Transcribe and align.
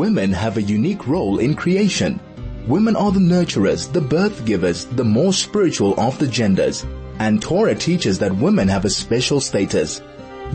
women 0.00 0.32
have 0.32 0.56
a 0.56 0.62
unique 0.62 1.06
role 1.06 1.38
in 1.38 1.54
creation. 1.54 2.18
Women 2.66 2.96
are 2.96 3.12
the 3.12 3.20
nurturers, 3.20 3.92
the 3.92 4.00
birth 4.00 4.46
givers, 4.46 4.86
the 4.86 5.04
more 5.04 5.34
spiritual 5.34 5.92
of 6.00 6.18
the 6.18 6.26
genders. 6.26 6.86
And 7.18 7.42
Torah 7.42 7.74
teaches 7.74 8.18
that 8.20 8.34
women 8.34 8.66
have 8.68 8.86
a 8.86 8.88
special 8.88 9.40
status. 9.42 10.00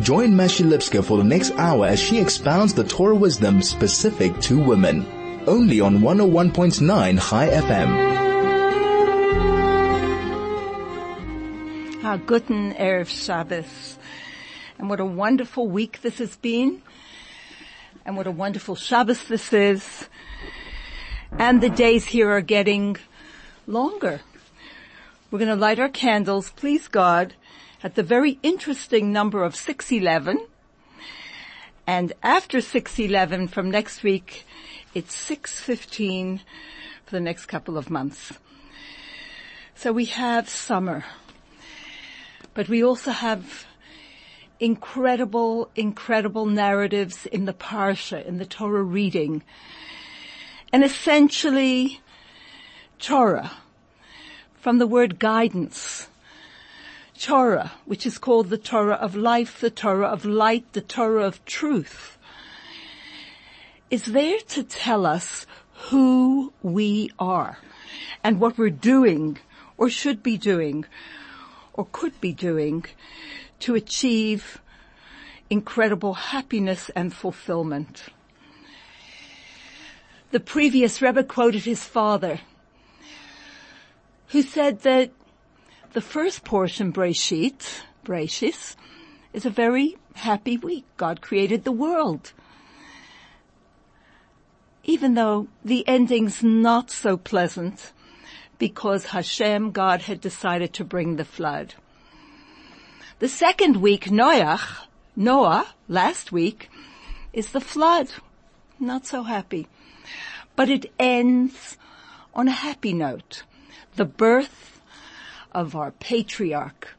Join 0.02 0.32
Mashi 0.32 0.66
Lipskar 0.66 1.04
for 1.06 1.18
the 1.18 1.24
next 1.24 1.52
hour 1.60 1.86
as 1.86 2.00
she 2.00 2.18
expounds 2.18 2.74
the 2.74 2.86
Torah 2.86 3.14
wisdom 3.14 3.62
specific 3.62 4.34
to 4.48 4.58
women. 4.58 5.06
Only 5.46 5.80
on 5.80 6.00
101.9 6.00 7.30
Chai 7.30 7.48
FM. 7.50 7.90
Ah, 12.04 12.18
guten 12.18 12.74
Erev 12.74 13.10
Shabbos. 13.10 14.00
And 14.80 14.90
what 14.90 15.00
a 15.00 15.06
wonderful 15.06 15.68
week 15.68 16.02
this 16.02 16.18
has 16.18 16.36
been. 16.38 16.82
And 18.06 18.16
what 18.16 18.28
a 18.28 18.32
wonderful 18.32 18.76
Shabbos 18.76 19.24
this 19.24 19.52
is. 19.52 20.08
And 21.40 21.60
the 21.60 21.72
days 21.72 22.06
here 22.06 22.30
are 22.30 22.42
getting 22.42 22.98
longer. 23.66 24.22
We're 25.32 25.40
going 25.40 25.50
to 25.50 25.56
light 25.56 25.80
our 25.80 25.90
candles, 25.90 26.52
please 26.52 26.88
God, 26.88 27.34
at 27.82 27.96
the 27.96 28.04
very 28.04 28.38
interesting 28.44 29.12
number 29.12 29.44
of 29.44 29.56
611. 29.56 30.46
And 31.88 32.14
after 32.22 32.62
611 32.62 33.48
from 33.48 33.72
next 33.72 34.04
week, 34.04 34.46
it's 34.94 35.16
615 35.16 36.42
for 37.06 37.12
the 37.12 37.20
next 37.20 37.48
couple 37.48 37.76
of 37.76 37.90
months. 37.90 38.34
So 39.74 39.92
we 39.92 40.06
have 40.06 40.48
summer. 40.48 41.06
But 42.54 42.70
we 42.70 42.84
also 42.84 43.10
have 43.10 43.66
incredible, 44.60 45.70
incredible 45.76 46.46
narratives 46.46 47.26
in 47.26 47.46
the 47.46 47.54
Parsha, 47.54 48.26
in 48.26 48.38
the 48.38 48.46
Torah 48.46 48.84
reading. 48.84 49.44
And 50.72 50.84
essentially, 50.84 52.02
Torah, 53.00 53.52
from 54.56 54.78
the 54.78 54.88
word 54.88 55.20
guidance. 55.20 56.08
Torah, 57.18 57.72
which 57.86 58.06
is 58.06 58.18
called 58.18 58.50
the 58.50 58.58
Torah 58.58 58.96
of 58.96 59.16
life, 59.16 59.62
the 59.62 59.70
Torah 59.70 60.08
of 60.08 60.26
light, 60.26 60.66
the 60.74 60.82
Torah 60.82 61.26
of 61.26 61.44
truth, 61.46 62.18
is 63.90 64.06
there 64.06 64.40
to 64.40 64.64
tell 64.64 65.06
us 65.06 65.46
who 65.90 66.52
we 66.62 67.12
are 67.20 67.60
and 68.24 68.40
what 68.40 68.58
we're 68.58 68.70
doing 68.70 69.38
or 69.78 69.90
should 69.90 70.24
be 70.24 70.38
doing 70.38 70.84
or 71.74 71.88
could 71.92 72.20
be 72.20 72.34
doing 72.34 72.84
to 73.66 73.74
achieve 73.74 74.62
incredible 75.50 76.14
happiness 76.14 76.92
and 76.96 77.12
fulfillment. 77.12 78.04
The 80.30 80.40
previous 80.40 81.02
Rebbe 81.02 81.24
quoted 81.24 81.64
his 81.64 81.84
father, 81.84 82.42
who 84.28 84.44
said 84.44 84.82
that 84.82 85.10
the 85.94 86.02
first 86.02 86.44
portion, 86.44 86.94
Breshit, 86.94 87.82
Breshis, 88.04 88.76
is 89.34 89.48
a 89.48 89.50
very 89.50 89.98
happy 90.14 90.58
week. 90.58 90.86
God 90.98 91.22
created 91.22 91.64
the 91.64 91.72
world. 91.72 92.34
Even 94.84 95.16
though 95.16 95.48
the 95.64 95.88
ending's 95.88 96.44
not 96.44 96.92
so 96.92 97.18
pleasant, 97.18 97.94
because 98.60 99.06
Hashem, 99.06 99.72
God, 99.72 100.04
had 100.04 100.22
decided 100.22 100.72
to 100.74 100.84
bring 100.84 101.16
the 101.16 101.26
flood. 101.26 101.74
The 103.20 103.30
second 103.30 103.78
week, 103.78 104.08
Noach, 104.08 104.88
Noah, 105.16 105.74
last 105.88 106.34
week, 106.34 106.70
is 107.32 107.54
the 107.54 107.62
flood. 107.62 108.10
Not 108.78 109.06
so 109.06 109.24
happy. 109.24 109.68
But 110.58 110.70
it 110.70 110.92
ends 111.00 111.78
on 112.34 112.50
a 112.50 112.52
happy 112.52 112.92
note. 112.92 113.44
The 113.96 114.04
birth 114.04 114.82
of 115.54 115.78
our 115.78 115.92
patriarch, 115.92 116.90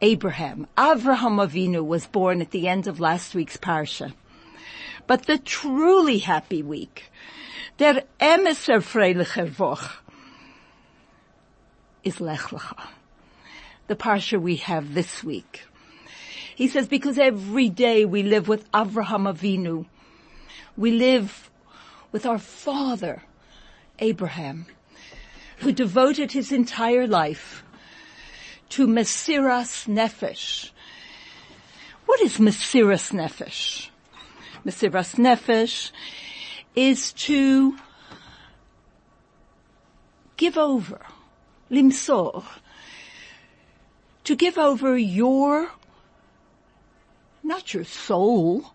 Abraham. 0.00 0.68
Avraham 0.78 1.44
Avinu 1.44 1.84
was 1.84 2.06
born 2.06 2.40
at 2.40 2.52
the 2.52 2.68
end 2.68 2.86
of 2.86 3.00
last 3.00 3.34
week's 3.34 3.56
parsha. 3.56 4.14
But 5.08 5.26
the 5.26 5.38
truly 5.38 6.18
happy 6.18 6.62
week, 6.62 7.10
der 7.78 8.04
emeser 8.20 8.80
freilicher 8.80 9.50
Woche, 9.50 9.96
is 12.04 12.20
Lech 12.20 12.50
Lecha. 12.52 12.86
The 13.86 13.96
parsha 13.96 14.40
we 14.40 14.56
have 14.56 14.94
this 14.94 15.22
week. 15.22 15.64
He 16.54 16.68
says, 16.68 16.86
because 16.86 17.18
every 17.18 17.68
day 17.68 18.04
we 18.04 18.22
live 18.22 18.48
with 18.48 18.70
Avraham 18.72 19.32
Avinu. 19.32 19.86
We 20.76 20.92
live 20.92 21.50
with 22.12 22.24
our 22.26 22.38
father, 22.38 23.22
Abraham, 23.98 24.66
who 25.58 25.72
devoted 25.72 26.32
his 26.32 26.52
entire 26.52 27.06
life 27.06 27.64
to 28.70 28.86
Mesiras 28.86 29.86
Nefesh. 29.86 30.70
What 32.06 32.20
is 32.20 32.38
Mesiras 32.38 33.12
Nefesh? 33.12 33.88
Mesiras 34.64 35.16
Nefesh 35.16 35.90
is 36.74 37.12
to 37.12 37.76
give 40.36 40.56
over 40.56 41.00
limsor, 41.70 42.44
to 44.24 44.34
give 44.34 44.58
over 44.58 44.96
your, 44.96 45.70
not 47.42 47.74
your 47.74 47.84
soul, 47.84 48.74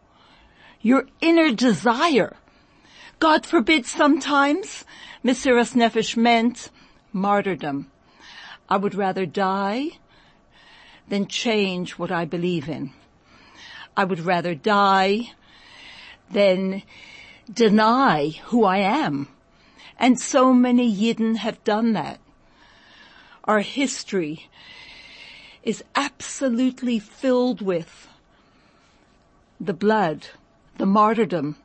your 0.81 1.05
inner 1.21 1.51
desire. 1.51 2.35
God 3.19 3.45
forbid 3.45 3.85
sometimes, 3.85 4.85
Mesiras 5.23 5.75
Nefesh 5.75 6.15
meant 6.15 6.69
martyrdom. 7.11 7.91
I 8.69 8.77
would 8.77 8.95
rather 8.95 9.25
die 9.25 9.89
than 11.07 11.27
change 11.27 11.93
what 11.93 12.11
I 12.11 12.25
believe 12.25 12.69
in. 12.69 12.93
I 13.97 14.05
would 14.05 14.19
rather 14.19 14.55
die 14.55 15.31
than 16.31 16.83
deny 17.51 18.29
who 18.45 18.63
I 18.63 18.77
am. 18.77 19.27
And 19.97 20.19
so 20.19 20.53
many 20.53 20.89
Yidden 20.95 21.37
have 21.37 21.61
done 21.63 21.93
that 21.93 22.19
our 23.49 23.61
history 23.61 24.47
is 25.63 25.83
absolutely 25.95 26.99
filled 26.99 27.61
with 27.61 28.07
the 29.59 29.73
blood, 29.73 30.27
the 30.77 30.85
martyrdom 30.85 31.55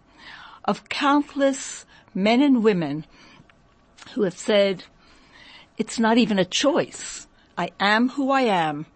of 0.65 0.89
countless 0.89 1.87
men 2.15 2.43
and 2.43 2.65
women 2.65 3.05
who 4.15 4.23
have 4.23 4.37
said, 4.37 4.85
it's 5.77 5.99
not 5.99 6.19
even 6.19 6.39
a 6.39 6.45
choice. 6.45 7.27
I 7.57 7.71
am 7.79 8.11
who 8.11 8.31
I 8.31 8.43
am. 8.43 8.87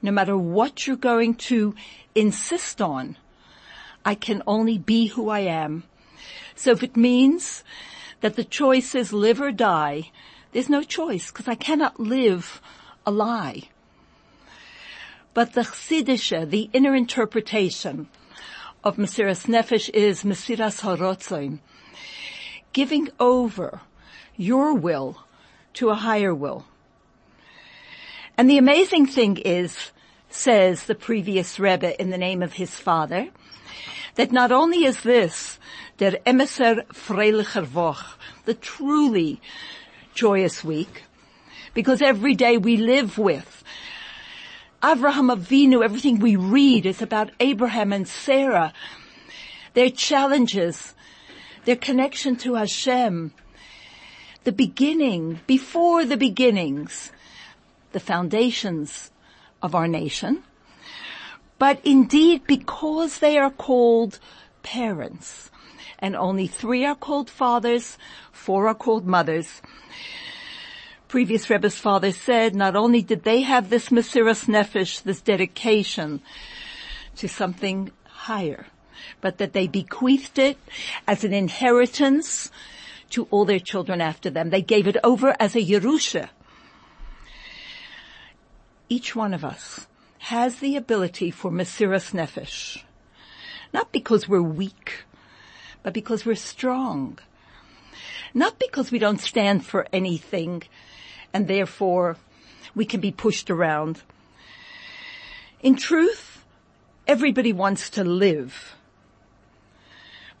No 0.00 0.10
matter 0.10 0.36
what 0.36 0.86
you're 0.86 0.96
going 0.96 1.34
to 1.34 1.74
insist 2.14 2.80
on, 2.80 3.16
I 4.04 4.14
can 4.14 4.42
only 4.46 4.78
be 4.78 5.06
who 5.06 5.28
I 5.28 5.40
am. 5.40 5.84
So 6.54 6.72
if 6.72 6.82
it 6.82 6.96
means 6.96 7.62
that 8.20 8.36
the 8.36 8.44
choice 8.44 8.94
is 8.94 9.12
live 9.12 9.40
or 9.40 9.52
die, 9.52 10.10
there's 10.52 10.68
no 10.68 10.82
choice 10.82 11.30
because 11.30 11.48
I 11.48 11.54
cannot 11.54 12.00
live 12.00 12.60
a 13.06 13.10
lie. 13.10 13.68
But 15.34 15.54
the 15.54 15.62
chsidisha, 15.62 16.48
the 16.48 16.68
inner 16.72 16.94
interpretation 16.94 18.08
of 18.84 18.96
Mesiras 18.96 19.46
Nefesh 19.46 19.88
is 19.90 20.24
Mesiras 20.24 20.80
Harotzain, 20.80 21.60
giving 22.72 23.08
over 23.18 23.80
your 24.36 24.74
will 24.74 25.24
to 25.74 25.88
a 25.88 25.94
higher 25.94 26.34
will. 26.34 26.66
And 28.36 28.50
the 28.50 28.58
amazing 28.58 29.06
thing 29.06 29.38
is, 29.38 29.92
says 30.28 30.84
the 30.84 30.94
previous 30.94 31.58
Rebbe 31.58 32.00
in 32.00 32.10
the 32.10 32.18
name 32.18 32.42
of 32.42 32.54
his 32.54 32.74
father, 32.74 33.28
that 34.16 34.32
not 34.32 34.52
only 34.52 34.84
is 34.84 35.02
this 35.02 35.58
der 35.96 36.18
emisser 36.26 36.84
freilicher 36.88 37.70
Woch, 37.72 38.18
the 38.44 38.54
truly 38.54 39.40
joyous 40.14 40.62
week 40.62 41.04
because 41.74 42.02
every 42.02 42.34
day 42.34 42.58
we 42.58 42.76
live 42.76 43.16
with 43.16 43.64
Avraham 44.82 45.32
Avinu, 45.32 45.84
everything 45.84 46.18
we 46.18 46.34
read 46.34 46.86
is 46.86 47.00
about 47.00 47.30
Abraham 47.38 47.92
and 47.92 48.08
Sarah, 48.08 48.72
their 49.74 49.90
challenges, 49.90 50.96
their 51.64 51.76
connection 51.76 52.34
to 52.38 52.54
Hashem, 52.54 53.32
the 54.42 54.50
beginning, 54.50 55.38
before 55.46 56.04
the 56.04 56.16
beginnings, 56.16 57.12
the 57.92 58.00
foundations 58.00 59.12
of 59.62 59.76
our 59.76 59.86
nation. 59.86 60.42
But 61.60 61.80
indeed, 61.84 62.42
because 62.48 63.20
they 63.20 63.38
are 63.38 63.52
called 63.52 64.18
parents, 64.64 65.52
and 66.00 66.16
only 66.16 66.48
three 66.48 66.84
are 66.84 66.96
called 66.96 67.30
fathers, 67.30 67.96
four 68.32 68.66
are 68.66 68.74
called 68.74 69.06
mothers, 69.06 69.62
previous 71.12 71.50
Rebbe's 71.50 71.76
father 71.76 72.10
said, 72.10 72.54
not 72.54 72.74
only 72.74 73.02
did 73.02 73.22
they 73.22 73.42
have 73.42 73.68
this 73.68 73.90
Mesiras 73.90 74.46
Nefesh, 74.46 75.02
this 75.02 75.20
dedication 75.20 76.22
to 77.16 77.28
something 77.28 77.90
higher, 78.06 78.64
but 79.20 79.36
that 79.36 79.52
they 79.52 79.66
bequeathed 79.66 80.38
it 80.38 80.56
as 81.06 81.22
an 81.22 81.34
inheritance 81.34 82.50
to 83.10 83.28
all 83.30 83.44
their 83.44 83.58
children 83.58 84.00
after 84.00 84.30
them. 84.30 84.48
They 84.48 84.62
gave 84.62 84.88
it 84.88 84.96
over 85.04 85.36
as 85.38 85.54
a 85.54 85.60
Yerusha. 85.60 86.30
Each 88.88 89.14
one 89.14 89.34
of 89.34 89.44
us 89.44 89.86
has 90.32 90.60
the 90.60 90.76
ability 90.76 91.30
for 91.30 91.50
Mesiras 91.50 92.14
Nefesh. 92.14 92.84
Not 93.74 93.92
because 93.92 94.30
we're 94.30 94.40
weak, 94.40 95.04
but 95.82 95.92
because 95.92 96.24
we're 96.24 96.36
strong. 96.36 97.18
Not 98.34 98.58
because 98.58 98.90
we 98.90 98.98
don't 98.98 99.20
stand 99.20 99.64
for 99.64 99.86
anything 99.92 100.62
and 101.32 101.48
therefore 101.48 102.16
we 102.74 102.84
can 102.84 103.00
be 103.00 103.10
pushed 103.10 103.50
around. 103.50 104.02
In 105.62 105.76
truth, 105.76 106.44
everybody 107.06 107.52
wants 107.52 107.90
to 107.90 108.04
live. 108.04 108.74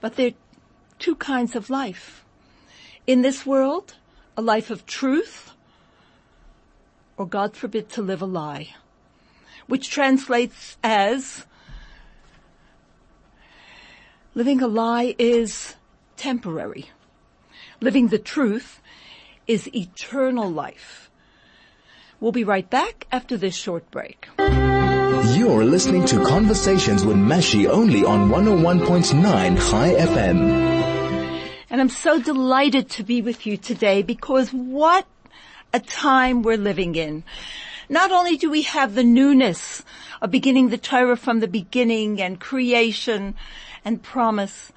But 0.00 0.16
there 0.16 0.28
are 0.28 0.34
two 0.98 1.16
kinds 1.16 1.54
of 1.54 1.70
life. 1.70 2.24
In 3.06 3.22
this 3.22 3.44
world, 3.44 3.96
a 4.36 4.42
life 4.42 4.70
of 4.70 4.86
truth, 4.86 5.52
or 7.16 7.26
God 7.26 7.56
forbid 7.56 7.88
to 7.90 8.02
live 8.02 8.22
a 8.22 8.26
lie, 8.26 8.74
which 9.66 9.90
translates 9.90 10.76
as 10.82 11.44
living 14.34 14.62
a 14.62 14.66
lie 14.66 15.14
is 15.18 15.76
temporary. 16.16 16.90
Living 17.82 18.06
the 18.08 18.18
truth 18.18 18.80
is 19.48 19.68
eternal 19.74 20.48
life. 20.48 21.10
We'll 22.20 22.30
be 22.30 22.44
right 22.44 22.70
back 22.70 23.08
after 23.10 23.36
this 23.36 23.56
short 23.56 23.90
break. 23.90 24.28
You're 24.38 25.64
listening 25.64 26.04
to 26.06 26.24
Conversations 26.24 27.04
with 27.04 27.16
Mashi 27.16 27.68
only 27.68 28.04
on 28.04 28.30
101.9 28.30 29.70
Chai 29.70 29.94
FM. 29.94 30.38
And 31.70 31.80
I'm 31.80 31.88
so 31.88 32.22
delighted 32.22 32.88
to 32.90 33.02
be 33.02 33.20
with 33.20 33.46
you 33.46 33.56
today 33.56 34.02
because 34.02 34.52
what 34.52 35.04
a 35.74 35.80
time 35.80 36.42
we're 36.42 36.58
living 36.58 36.94
in. 36.94 37.24
Not 37.88 38.12
only 38.12 38.36
do 38.36 38.48
we 38.48 38.62
have 38.62 38.94
the 38.94 39.02
newness 39.02 39.82
of 40.20 40.30
beginning 40.30 40.68
the 40.68 40.78
Torah 40.78 41.16
from 41.16 41.40
the 41.40 41.48
beginning 41.48 42.22
and 42.22 42.38
creation 42.38 43.34
and 43.84 44.00
promise, 44.00 44.70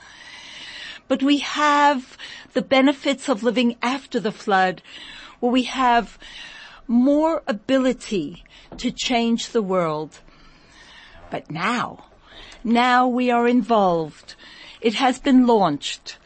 but 1.07 1.21
we 1.21 1.39
have 1.39 2.17
the 2.53 2.61
benefits 2.61 3.29
of 3.29 3.43
living 3.43 3.75
after 3.81 4.19
the 4.19 4.31
flood 4.31 4.81
where 5.39 5.51
we 5.51 5.63
have 5.63 6.17
more 6.87 7.43
ability 7.47 8.43
to 8.77 8.91
change 8.91 9.49
the 9.49 9.61
world. 9.61 10.19
But 11.29 11.49
now, 11.49 12.05
now 12.63 13.07
we 13.07 13.31
are 13.31 13.47
involved. 13.47 14.35
It 14.81 14.95
has 14.95 15.19
been 15.19 15.47
launched. 15.47 16.17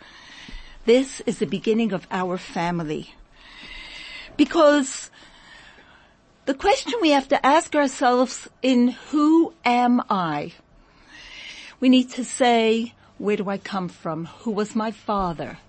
This 0.86 1.22
is 1.22 1.40
the 1.40 1.46
beginning 1.46 1.94
of 1.94 2.08
our 2.12 2.38
family. 2.38 3.14
Because 4.38 5.12
the 6.46 6.54
question 6.54 6.94
we 7.02 7.12
have 7.12 7.28
to 7.28 7.46
ask 7.46 7.76
ourselves 7.76 8.48
in 8.62 8.90
who 9.12 9.54
am 9.64 10.02
I? 10.10 10.54
We 11.80 11.90
need 11.90 12.10
to 12.12 12.26
say, 12.26 12.94
where 13.20 13.38
do 13.38 13.50
I 13.50 13.58
come 13.58 13.90
from? 13.90 14.26
Who 14.42 14.52
was 14.52 14.76
my 14.76 14.92
father? 14.92 15.60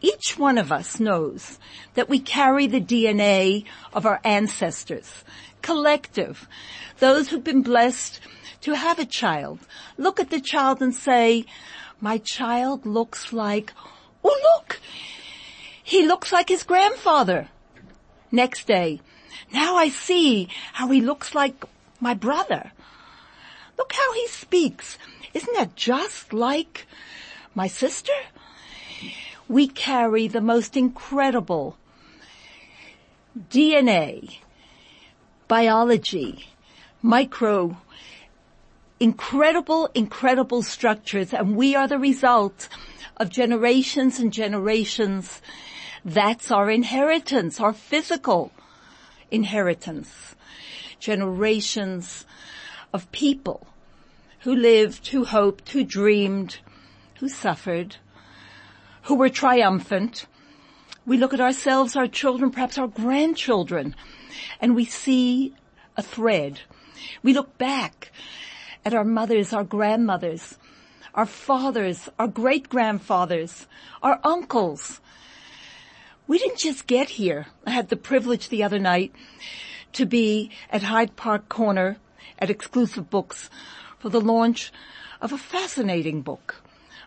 Each 0.00 0.36
one 0.36 0.58
of 0.58 0.70
us 0.70 1.00
knows 1.00 1.58
that 1.94 2.08
we 2.08 2.18
carry 2.18 2.66
the 2.66 2.80
DNA 2.80 3.64
of 3.92 4.04
our 4.04 4.20
ancestors, 4.24 5.24
collective, 5.62 6.48
those 6.98 7.28
who've 7.28 7.42
been 7.42 7.62
blessed 7.62 8.20
to 8.62 8.74
have 8.74 8.98
a 8.98 9.06
child. 9.06 9.60
Look 9.96 10.20
at 10.20 10.30
the 10.30 10.40
child 10.40 10.82
and 10.82 10.94
say, 10.94 11.46
my 12.00 12.18
child 12.18 12.84
looks 12.84 13.32
like, 13.32 13.72
oh 14.24 14.56
look, 14.56 14.80
he 15.82 16.06
looks 16.06 16.32
like 16.32 16.48
his 16.48 16.64
grandfather. 16.64 17.48
Next 18.30 18.66
day, 18.66 19.00
now 19.52 19.76
I 19.76 19.88
see 19.88 20.48
how 20.72 20.88
he 20.88 21.00
looks 21.00 21.34
like 21.34 21.64
my 22.00 22.14
brother. 22.14 22.72
Look 23.78 23.92
how 23.92 24.12
he 24.14 24.26
speaks. 24.28 24.98
Isn't 25.34 25.54
that 25.54 25.76
just 25.76 26.32
like 26.32 26.86
my 27.54 27.66
sister? 27.66 28.12
we 29.52 29.68
carry 29.68 30.28
the 30.28 30.40
most 30.40 30.76
incredible 30.78 31.76
DNA, 33.50 34.38
biology, 35.46 36.46
micro, 37.02 37.76
incredible, 38.98 39.90
incredible 39.94 40.62
structures, 40.62 41.34
and 41.34 41.54
we 41.54 41.74
are 41.74 41.86
the 41.86 41.98
result 41.98 42.68
of 43.18 43.28
generations 43.28 44.18
and 44.18 44.32
generations. 44.32 45.42
That's 46.02 46.50
our 46.50 46.70
inheritance, 46.70 47.60
our 47.60 47.74
physical 47.74 48.52
inheritance. 49.30 50.34
Generations 50.98 52.24
of 52.94 53.10
people 53.12 53.66
who 54.42 54.54
lived, 54.54 55.08
who 55.08 55.24
hoped, 55.24 55.68
who 55.70 55.84
dreamed, 55.84 56.58
who 57.20 57.28
suffered, 57.28 57.96
who 59.02 59.14
were 59.14 59.28
triumphant. 59.28 60.26
We 61.06 61.16
look 61.16 61.32
at 61.32 61.40
ourselves, 61.40 61.94
our 61.94 62.08
children, 62.08 62.50
perhaps 62.50 62.76
our 62.76 62.88
grandchildren, 62.88 63.94
and 64.60 64.74
we 64.74 64.84
see 64.84 65.54
a 65.96 66.02
thread. 66.02 66.60
We 67.22 67.32
look 67.32 67.56
back 67.56 68.10
at 68.84 68.94
our 68.94 69.04
mothers, 69.04 69.52
our 69.52 69.64
grandmothers, 69.64 70.58
our 71.14 71.26
fathers, 71.26 72.08
our 72.18 72.28
great 72.28 72.68
grandfathers, 72.68 73.66
our 74.02 74.18
uncles. 74.24 75.00
We 76.26 76.38
didn't 76.38 76.58
just 76.58 76.88
get 76.88 77.10
here. 77.10 77.46
I 77.64 77.70
had 77.70 77.90
the 77.90 77.96
privilege 77.96 78.48
the 78.48 78.64
other 78.64 78.78
night 78.80 79.12
to 79.92 80.04
be 80.04 80.50
at 80.70 80.84
Hyde 80.84 81.14
Park 81.14 81.48
Corner 81.48 81.98
at 82.40 82.50
Exclusive 82.50 83.08
Books 83.08 83.48
for 84.02 84.08
the 84.08 84.20
launch 84.20 84.72
of 85.20 85.32
a 85.32 85.38
fascinating 85.38 86.22
book. 86.22 86.60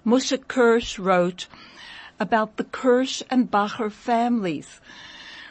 Moshe 0.05 0.47
Kirsch 0.47 0.97
wrote 0.97 1.47
about 2.21 2.55
the 2.55 2.63
Kirsch 2.63 3.21
and 3.29 3.51
Bacher 3.51 3.91
families, 3.91 4.79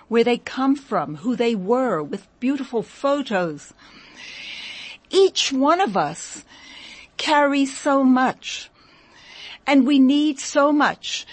where 0.08 0.25
they 0.25 0.38
come 0.38 0.75
from, 0.75 1.17
who 1.17 1.37
they 1.37 1.55
were, 1.55 2.02
with 2.02 2.26
beautiful 2.41 2.82
photos. 2.82 3.75
Each 5.11 5.52
one 5.52 5.82
of 5.82 5.99
us 5.99 6.46
carries 7.19 7.76
so 7.76 8.02
much, 8.02 8.70
and 9.67 9.87
we 9.87 9.99
need 9.99 10.41
so 10.41 10.72
much 10.72 11.27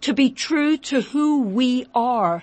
to 0.00 0.12
be 0.12 0.28
true 0.30 0.76
to 0.76 1.02
who 1.02 1.42
we 1.42 1.86
are. 1.94 2.42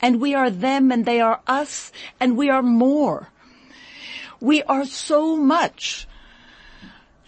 And 0.00 0.20
we 0.20 0.34
are 0.34 0.50
them 0.50 0.90
and 0.90 1.04
they 1.04 1.20
are 1.20 1.40
us 1.46 1.92
and 2.18 2.36
we 2.36 2.50
are 2.50 2.64
more. 2.64 3.28
We 4.40 4.64
are 4.64 4.84
so 4.84 5.36
much. 5.36 6.08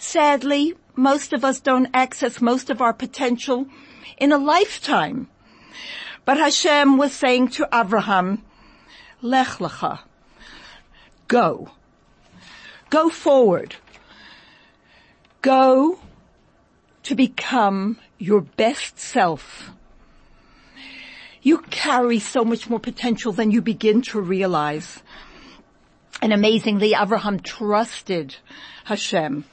Sadly, 0.05 0.75
most 0.95 1.33
of 1.33 1.45
us 1.45 1.61
don't 1.61 1.89
access 1.95 2.41
most 2.41 2.69
of 2.69 2.83
our 2.83 2.93
potential 2.93 3.67
in 4.19 4.33
a 4.33 4.39
lifetime. 4.39 5.29
But 6.27 6.37
Hashem 6.37 6.99
was 6.99 7.13
saying 7.13 7.49
to 7.57 7.69
Abraham, 7.73 8.45
Lech 9.23 9.59
lecha, 9.59 10.01
go. 11.27 11.71
Go 12.91 13.09
forward. 13.09 13.77
Go 15.41 15.99
to 17.05 17.15
become 17.15 17.99
your 18.19 18.43
best 18.43 18.99
self. 18.99 19.71
You 21.43 21.59
carry 21.71 22.19
so 22.21 22.45
much 22.45 22.69
more 22.69 22.79
potential 22.79 23.33
than 23.33 23.51
you 23.51 23.63
begin 23.63 24.03
to 24.03 24.21
realize. 24.21 25.03
And 26.21 26.33
amazingly, 26.33 26.93
Abraham 26.95 27.41
trusted 27.41 28.37
Hashem. 28.85 29.47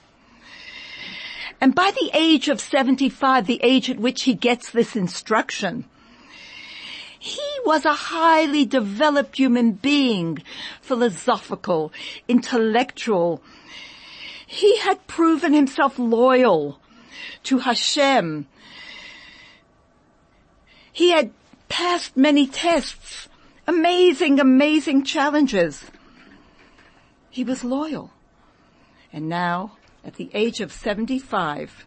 And 1.62 1.76
by 1.76 1.92
the 1.92 2.10
age 2.16 2.50
of 2.50 2.60
75, 2.60 3.46
the 3.46 3.60
age 3.62 3.88
at 3.92 4.00
which 4.00 4.24
he 4.24 4.34
gets 4.34 4.72
this 4.72 4.96
instruction, 4.96 5.86
he 7.20 7.40
was 7.64 7.86
a 7.86 7.94
highly 7.94 8.66
developed 8.66 9.38
human 9.38 9.74
being, 9.74 10.42
philosophical, 10.82 11.94
intellectual. 12.28 13.44
He 14.48 14.80
had 14.80 15.06
proven 15.06 15.54
himself 15.54 16.00
loyal 16.00 16.80
to 17.44 17.60
Hashem. 17.60 18.48
He 20.92 21.12
had 21.12 21.32
passed 21.70 22.18
many 22.18 22.48
tests, 22.48 23.30
amazing, 23.68 24.40
amazing 24.40 25.04
challenges. 25.04 25.84
He 27.30 27.44
was 27.44 27.64
loyal. 27.64 28.12
And 29.14 29.30
now 29.30 29.74
at 30.04 30.16
the 30.16 30.30
age 30.34 30.62
of 30.62 30.72
75, 30.72 31.86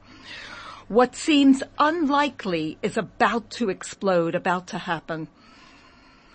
what 0.88 1.16
seems 1.16 1.62
unlikely 1.78 2.78
is 2.82 2.96
about 2.96 3.50
to 3.50 3.70
explode, 3.70 4.34
about 4.34 4.66
to 4.68 4.78
happen. 4.78 5.28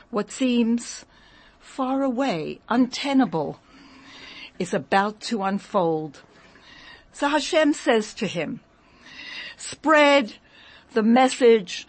What 0.10 0.32
seems 0.32 1.06
far 1.60 2.04
away, 2.04 2.60
untenable, 2.68 3.60
is 4.58 4.74
about 4.74 5.22
to 5.22 5.44
unfold. 5.44 6.22
So 7.12 7.28
Hashem 7.28 7.74
says 7.74 8.14
to 8.16 8.28
him, 8.28 8.60
spread 9.56 10.34
the 10.94 11.04
message 11.04 11.88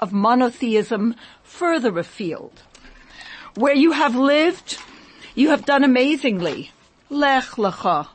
of 0.00 0.12
monotheism 0.12 1.14
further 1.42 1.98
afield. 1.98 2.62
Where 3.54 3.74
you 3.74 3.92
have 3.92 4.16
lived, 4.16 4.78
you 5.34 5.50
have 5.50 5.66
done 5.66 5.84
amazingly. 5.84 6.70
Lech 7.10 7.56
lecha. 7.56 8.08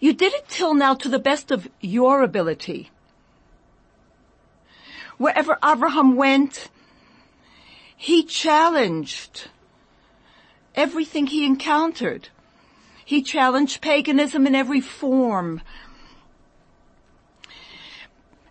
You 0.00 0.12
did 0.12 0.32
it 0.34 0.48
till 0.48 0.74
now 0.74 0.94
to 0.94 1.08
the 1.08 1.18
best 1.18 1.50
of 1.50 1.68
your 1.80 2.22
ability. 2.22 2.90
Wherever 5.16 5.58
Abraham 5.64 6.14
went, 6.14 6.68
he 7.96 8.22
challenged 8.22 9.48
everything 10.76 11.26
he 11.26 11.44
encountered. 11.44 12.28
He 13.04 13.22
challenged 13.22 13.80
paganism 13.80 14.46
in 14.46 14.54
every 14.54 14.80
form. 14.80 15.60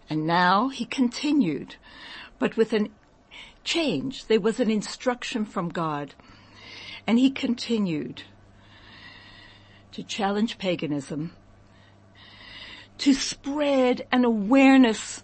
And 0.10 0.28
now 0.28 0.68
he 0.68 0.84
continued, 0.84 1.76
but 2.40 2.58
with 2.58 2.74
an 2.74 2.90
change. 3.64 4.26
There 4.26 4.40
was 4.40 4.60
an 4.60 4.72
instruction 4.72 5.46
from 5.46 5.70
God. 5.70 6.16
And 7.06 7.20
he 7.20 7.30
continued 7.30 8.24
to 9.98 10.04
challenge 10.04 10.60
paganism, 10.60 11.32
to 13.00 13.16
spread 13.16 14.06
an 14.12 14.24
awareness 14.24 15.24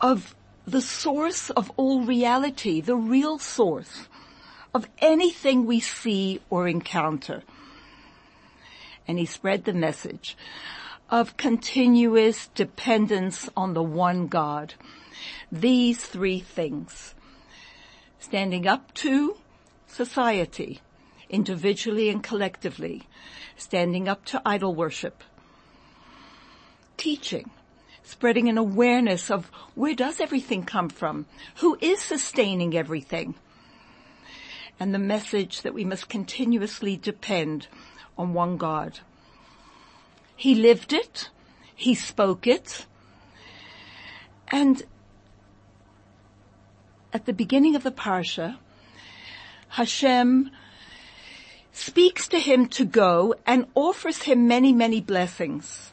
of 0.00 0.34
the 0.66 0.80
source 0.80 1.50
of 1.50 1.70
all 1.76 2.00
reality, 2.00 2.80
the 2.80 2.96
real 2.96 3.38
source 3.38 4.08
of 4.72 4.88
anything 5.00 5.66
we 5.66 5.80
see 5.80 6.40
or 6.48 6.66
encounter. 6.66 7.42
And 9.06 9.18
he 9.18 9.26
spread 9.26 9.66
the 9.66 9.74
message 9.74 10.34
of 11.10 11.36
continuous 11.36 12.46
dependence 12.54 13.50
on 13.54 13.74
the 13.74 13.82
one 13.82 14.28
God. 14.28 14.72
These 15.52 16.02
three 16.06 16.40
things. 16.40 17.14
Standing 18.18 18.66
up 18.66 18.94
to 18.94 19.36
society, 19.86 20.80
individually 21.34 22.08
and 22.08 22.22
collectively. 22.22 23.02
Standing 23.56 24.08
up 24.08 24.24
to 24.26 24.42
idol 24.46 24.74
worship. 24.74 25.22
Teaching 26.96 27.50
spreading 28.04 28.48
an 28.48 28.58
awareness 28.58 29.30
of 29.30 29.50
where 29.74 29.94
does 29.94 30.20
everything 30.20 30.62
come 30.62 30.88
from? 30.88 31.26
Who 31.56 31.76
is 31.80 32.00
sustaining 32.00 32.76
everything? 32.76 33.34
And 34.78 34.94
the 34.94 34.98
message 34.98 35.62
that 35.62 35.74
we 35.74 35.84
must 35.84 36.08
continuously 36.08 36.96
depend 36.96 37.66
on 38.18 38.34
one 38.34 38.56
God. 38.56 39.00
He 40.36 40.54
lived 40.54 40.92
it. 40.92 41.30
He 41.74 41.94
spoke 41.94 42.46
it. 42.46 42.86
And 44.48 44.82
at 47.12 47.24
the 47.24 47.32
beginning 47.32 47.74
of 47.74 47.82
the 47.82 47.92
Parsha, 47.92 48.58
Hashem 49.68 50.50
speaks 51.74 52.28
to 52.28 52.38
him 52.38 52.68
to 52.68 52.84
go 52.84 53.34
and 53.44 53.66
offers 53.74 54.22
him 54.22 54.46
many, 54.46 54.72
many 54.72 55.00
blessings. 55.00 55.92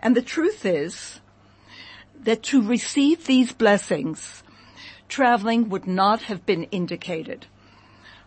And 0.00 0.16
the 0.16 0.22
truth 0.22 0.64
is 0.64 1.20
that 2.22 2.44
to 2.44 2.62
receive 2.62 3.26
these 3.26 3.52
blessings, 3.52 4.44
traveling 5.08 5.68
would 5.68 5.86
not 5.86 6.22
have 6.22 6.46
been 6.46 6.64
indicated. 6.64 7.46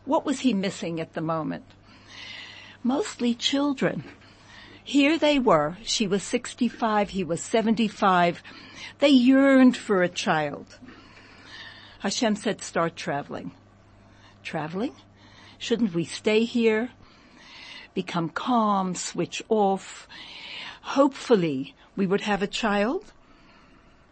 What 0.03 0.25
was 0.25 0.41
he 0.41 0.53
missing 0.53 0.99
at 0.99 1.13
the 1.13 1.21
moment? 1.21 1.63
Mostly 2.83 3.33
children. 3.33 4.03
Here 4.83 5.17
they 5.17 5.39
were. 5.39 5.77
She 5.83 6.05
was 6.05 6.21
65, 6.23 7.11
he 7.11 7.23
was 7.23 7.41
75. 7.41 8.43
They 8.99 9.07
yearned 9.07 9.77
for 9.77 10.03
a 10.03 10.09
child. 10.09 10.79
Hashem 11.99 12.35
said, 12.35 12.61
start 12.61 12.97
traveling. 12.97 13.51
Traveling? 14.43 14.95
Shouldn't 15.59 15.93
we 15.93 16.05
stay 16.05 16.45
here? 16.45 16.89
Become 17.93 18.29
calm, 18.29 18.95
switch 18.95 19.43
off, 19.49 20.07
hopefully 20.81 21.75
we 21.97 22.07
would 22.07 22.21
have 22.21 22.41
a 22.41 22.47
child. 22.47 23.11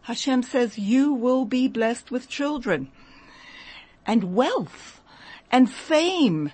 Hashem 0.04 0.44
says 0.44 0.77
you 0.77 1.13
will 1.13 1.46
be 1.46 1.70
blessed 1.70 2.12
with 2.12 2.27
children 2.27 2.92
and 4.06 4.36
wealth 4.36 5.01
and 5.50 5.72
fame 5.72 6.51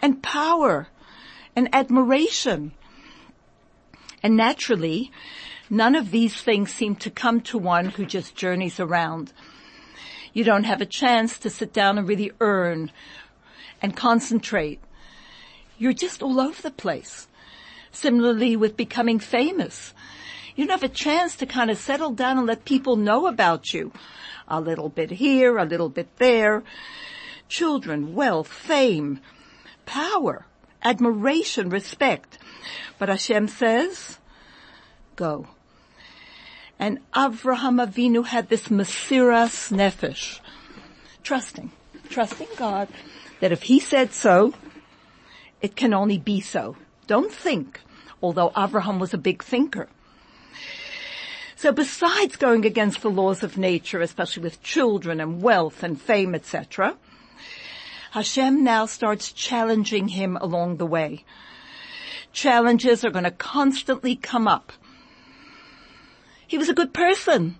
and 0.00 0.22
power 0.22 0.88
and 1.56 1.68
admiration. 1.72 2.72
And 4.22 4.36
naturally, 4.36 5.10
none 5.68 5.96
of 5.96 6.12
these 6.12 6.40
things 6.40 6.72
seem 6.72 6.94
to 6.96 7.10
come 7.10 7.40
to 7.42 7.58
one 7.58 7.86
who 7.86 8.06
just 8.06 8.36
journeys 8.36 8.78
around. 8.78 9.32
You 10.32 10.44
don't 10.44 10.64
have 10.64 10.80
a 10.80 10.86
chance 10.86 11.38
to 11.40 11.50
sit 11.50 11.72
down 11.72 11.98
and 11.98 12.08
really 12.08 12.32
earn 12.40 12.92
and 13.84 13.94
concentrate. 13.94 14.80
You're 15.76 15.92
just 15.92 16.22
all 16.22 16.40
over 16.40 16.62
the 16.62 16.70
place. 16.70 17.28
Similarly 17.92 18.56
with 18.56 18.78
becoming 18.78 19.18
famous. 19.18 19.92
You 20.56 20.64
don't 20.64 20.80
have 20.80 20.90
a 20.90 20.94
chance 20.94 21.36
to 21.36 21.44
kind 21.44 21.70
of 21.70 21.76
settle 21.76 22.12
down 22.12 22.38
and 22.38 22.46
let 22.46 22.64
people 22.64 22.96
know 22.96 23.26
about 23.26 23.74
you. 23.74 23.92
A 24.48 24.58
little 24.58 24.88
bit 24.88 25.10
here, 25.10 25.58
a 25.58 25.66
little 25.66 25.90
bit 25.90 26.08
there. 26.16 26.62
Children, 27.50 28.14
wealth, 28.14 28.48
fame, 28.48 29.20
power, 29.84 30.46
admiration, 30.82 31.68
respect. 31.68 32.38
But 32.98 33.10
Hashem 33.10 33.48
says, 33.48 34.18
go. 35.14 35.48
And 36.78 37.00
Avraham 37.12 37.86
Avinu 37.86 38.24
had 38.24 38.48
this 38.48 38.68
Mesiras 38.68 39.70
Nefesh, 39.70 40.40
trusting, 41.22 41.70
trusting 42.08 42.48
God 42.56 42.88
that 43.44 43.52
if 43.52 43.64
he 43.64 43.78
said 43.78 44.10
so, 44.14 44.54
it 45.60 45.76
can 45.76 45.92
only 45.92 46.16
be 46.16 46.40
so. 46.40 46.78
Don't 47.06 47.30
think, 47.30 47.78
although 48.22 48.50
Abraham 48.56 48.98
was 48.98 49.12
a 49.12 49.18
big 49.18 49.44
thinker. 49.44 49.86
So 51.54 51.70
besides 51.70 52.36
going 52.36 52.64
against 52.64 53.02
the 53.02 53.10
laws 53.10 53.42
of 53.42 53.58
nature, 53.58 54.00
especially 54.00 54.44
with 54.44 54.62
children 54.62 55.20
and 55.20 55.42
wealth 55.42 55.82
and 55.82 56.00
fame, 56.00 56.34
etc., 56.34 56.96
Hashem 58.12 58.64
now 58.64 58.86
starts 58.86 59.30
challenging 59.30 60.08
him 60.08 60.38
along 60.38 60.78
the 60.78 60.86
way. 60.86 61.22
Challenges 62.32 63.04
are 63.04 63.10
going 63.10 63.24
to 63.24 63.30
constantly 63.30 64.16
come 64.16 64.48
up. 64.48 64.72
He 66.46 66.56
was 66.56 66.70
a 66.70 66.74
good 66.80 66.94
person. 66.94 67.56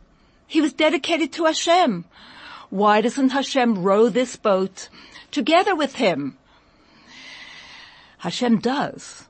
He 0.47 0.63
was 0.63 0.73
dedicated 0.73 1.31
to 1.35 1.45
Hashem. 1.45 2.07
Why 2.71 3.03
doesn't 3.03 3.33
Hashem 3.33 3.83
row 3.83 4.09
this 4.09 4.37
boat 4.37 4.89
together 5.35 5.75
with 5.75 5.97
him? 5.97 6.39
Hashem 8.19 8.61
does 8.61 9.27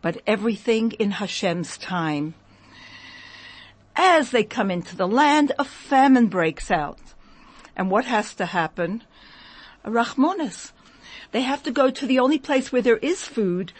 but 0.00 0.20
everything 0.26 0.92
in 0.92 1.12
Hashem's 1.12 1.76
time. 1.78 2.34
As 3.96 4.30
they 4.30 4.44
come 4.44 4.70
into 4.70 4.96
the 4.96 5.08
land, 5.08 5.52
a 5.58 5.64
famine 5.64 6.28
breaks 6.28 6.70
out. 6.70 6.98
And 7.76 7.90
what 7.90 8.04
has 8.04 8.34
to 8.36 8.46
happen? 8.46 9.02
A 9.84 9.90
rachmonis. 9.90 10.72
They 11.32 11.42
have 11.42 11.62
to 11.64 11.70
go 11.70 11.90
to 11.90 12.06
the 12.06 12.18
only 12.18 12.38
place 12.38 12.70
where 12.70 12.82
there 12.82 12.96
is 12.98 13.24
food, 13.24 13.72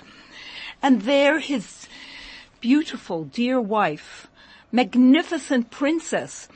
and 0.82 1.02
there 1.02 1.38
his 1.38 1.88
beautiful, 2.60 3.24
dear 3.24 3.60
wife, 3.60 4.26
magnificent 4.72 5.70
princess, 5.70 6.48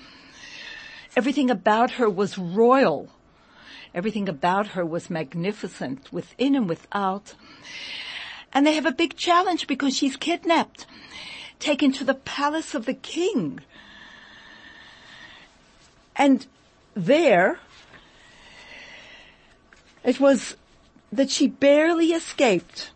everything 1.16 1.50
about 1.50 1.92
her 1.92 2.10
was 2.10 2.36
royal. 2.36 3.08
Everything 3.94 4.28
about 4.28 4.68
her 4.68 4.84
was 4.84 5.10
magnificent, 5.10 6.12
within 6.12 6.54
and 6.54 6.68
without. 6.68 7.34
And 8.52 8.66
they 8.66 8.74
have 8.74 8.86
a 8.86 8.92
big 8.92 9.16
challenge 9.16 9.66
because 9.66 9.96
she's 9.96 10.16
kidnapped, 10.16 10.86
taken 11.58 11.92
to 11.92 12.04
the 12.04 12.14
palace 12.14 12.74
of 12.74 12.86
the 12.86 12.94
king. 12.94 13.60
And 16.16 16.46
there, 16.94 17.58
it 20.04 20.20
was 20.20 20.56
that 21.12 21.30
she 21.30 21.46
barely 21.46 22.12
escaped 22.12 22.90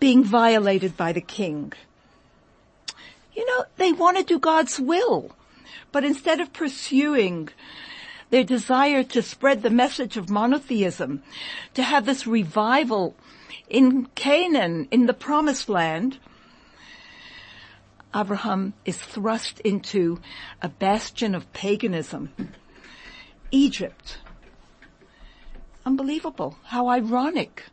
being 0.00 0.24
violated 0.24 0.96
by 0.96 1.12
the 1.12 1.20
king. 1.20 1.72
You 3.34 3.46
know, 3.46 3.64
they 3.76 3.92
want 3.92 4.18
to 4.18 4.24
do 4.24 4.38
God's 4.38 4.78
will, 4.78 5.30
but 5.90 6.04
instead 6.04 6.40
of 6.40 6.52
pursuing 6.52 7.48
their 8.32 8.42
desire 8.42 9.04
to 9.04 9.20
spread 9.20 9.62
the 9.62 9.68
message 9.68 10.16
of 10.16 10.30
monotheism, 10.30 11.22
to 11.74 11.82
have 11.82 12.06
this 12.06 12.26
revival 12.26 13.14
in 13.68 14.06
Canaan, 14.14 14.88
in 14.90 15.04
the 15.04 15.12
promised 15.12 15.68
land, 15.68 16.18
Abraham 18.16 18.72
is 18.86 18.96
thrust 18.96 19.60
into 19.60 20.18
a 20.62 20.70
bastion 20.70 21.34
of 21.34 21.52
paganism. 21.52 22.30
Egypt. 23.50 24.16
Unbelievable. 25.84 26.56
How 26.64 26.88
ironic. 26.88 27.64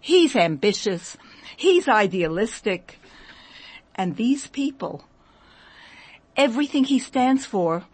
He's 0.00 0.36
ambitious. 0.36 1.16
He's 1.56 1.88
idealistic. 1.88 3.00
And 3.96 4.14
these 4.14 4.46
people, 4.46 5.06
everything 6.36 6.84
he 6.84 7.00
stands 7.00 7.44
for, 7.44 7.84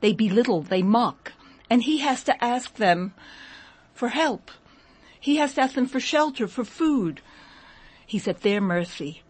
they 0.00 0.12
belittle, 0.12 0.60
they 0.60 0.82
mock, 0.82 1.32
and 1.70 1.82
he 1.82 1.98
has 1.98 2.22
to 2.24 2.44
ask 2.44 2.76
them 2.76 3.14
for 3.94 4.08
help. 4.08 4.50
He 5.20 5.36
has 5.36 5.54
to 5.54 5.62
ask 5.62 5.74
them 5.74 5.86
for 5.86 6.00
shelter, 6.00 6.46
for 6.46 6.64
food. 6.64 7.20
He's 8.06 8.28
at 8.28 8.42
their 8.42 8.60
mercy. 8.60 9.22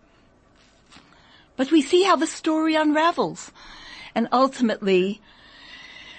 But 1.57 1.73
we 1.73 1.83
see 1.83 2.05
how 2.05 2.17
the 2.17 2.27
story 2.27 2.75
unravels. 2.75 3.51
And 4.15 4.29
ultimately, 4.33 5.21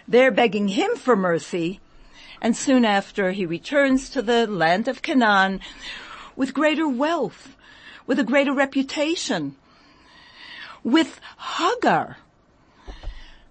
they're 0.07 0.31
begging 0.31 0.69
him 0.69 0.95
for 0.95 1.15
mercy. 1.15 1.79
And 2.41 2.55
soon 2.55 2.83
after, 2.83 3.31
he 3.31 3.45
returns 3.45 4.09
to 4.09 4.21
the 4.21 4.47
land 4.47 4.87
of 4.87 5.01
Canaan 5.01 5.61
with 6.35 6.53
greater 6.53 6.87
wealth, 6.87 7.55
with 8.07 8.19
a 8.19 8.23
greater 8.23 8.53
reputation, 8.53 9.55
with 10.83 11.19
Hagar, 11.37 12.17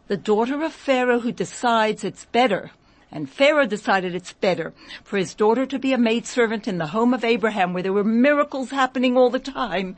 the 0.08 0.16
daughter 0.16 0.62
of 0.62 0.72
Pharaoh 0.72 1.20
who 1.20 1.32
decides 1.32 2.02
it's 2.02 2.24
better 2.26 2.70
and 3.10 3.30
Pharaoh 3.30 3.66
decided 3.66 4.14
it's 4.14 4.34
better 4.34 4.74
for 5.02 5.16
his 5.16 5.34
daughter 5.34 5.64
to 5.66 5.78
be 5.78 5.92
a 5.92 5.98
maidservant 5.98 6.68
in 6.68 6.78
the 6.78 6.88
home 6.88 7.14
of 7.14 7.24
Abraham 7.24 7.72
where 7.72 7.82
there 7.82 7.92
were 7.92 8.04
miracles 8.04 8.70
happening 8.70 9.16
all 9.16 9.30
the 9.30 9.38
time 9.38 9.96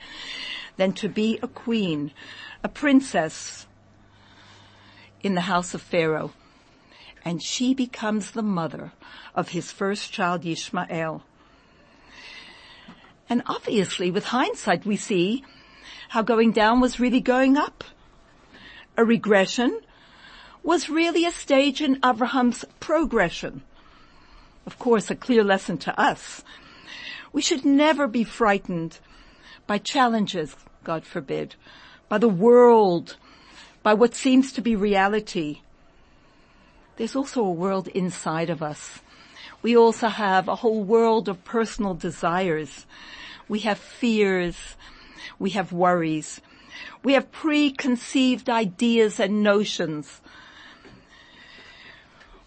than 0.76 0.92
to 0.92 1.08
be 1.08 1.38
a 1.42 1.48
queen, 1.48 2.12
a 2.62 2.68
princess 2.68 3.66
in 5.22 5.34
the 5.34 5.42
house 5.42 5.74
of 5.74 5.82
Pharaoh. 5.82 6.32
And 7.24 7.42
she 7.42 7.74
becomes 7.74 8.30
the 8.30 8.42
mother 8.42 8.92
of 9.34 9.50
his 9.50 9.72
first 9.72 10.12
child, 10.12 10.42
Yishmael. 10.42 11.22
And 13.28 13.42
obviously 13.46 14.10
with 14.10 14.26
hindsight 14.26 14.86
we 14.86 14.96
see 14.96 15.44
how 16.10 16.22
going 16.22 16.52
down 16.52 16.80
was 16.80 17.00
really 17.00 17.20
going 17.20 17.56
up. 17.56 17.84
A 18.96 19.04
regression 19.04 19.80
was 20.62 20.88
really 20.88 21.24
a 21.24 21.32
stage 21.32 21.80
in 21.80 21.98
Abraham's 22.04 22.64
progression. 22.78 23.62
Of 24.66 24.78
course, 24.78 25.10
a 25.10 25.16
clear 25.16 25.42
lesson 25.42 25.78
to 25.78 26.00
us. 26.00 26.42
We 27.32 27.42
should 27.42 27.64
never 27.64 28.06
be 28.06 28.24
frightened 28.24 28.98
by 29.66 29.78
challenges, 29.78 30.56
God 30.84 31.04
forbid, 31.04 31.54
by 32.08 32.18
the 32.18 32.28
world, 32.28 33.16
by 33.82 33.94
what 33.94 34.14
seems 34.14 34.52
to 34.52 34.60
be 34.60 34.76
reality. 34.76 35.60
There's 36.96 37.16
also 37.16 37.42
a 37.42 37.52
world 37.52 37.88
inside 37.88 38.50
of 38.50 38.62
us. 38.62 39.00
We 39.62 39.76
also 39.76 40.08
have 40.08 40.48
a 40.48 40.56
whole 40.56 40.82
world 40.82 41.28
of 41.28 41.44
personal 41.44 41.94
desires. 41.94 42.86
We 43.48 43.60
have 43.60 43.78
fears. 43.78 44.76
We 45.38 45.50
have 45.50 45.72
worries. 45.72 46.40
We 47.02 47.14
have 47.14 47.32
preconceived 47.32 48.50
ideas 48.50 49.18
and 49.20 49.42
notions 49.42 50.20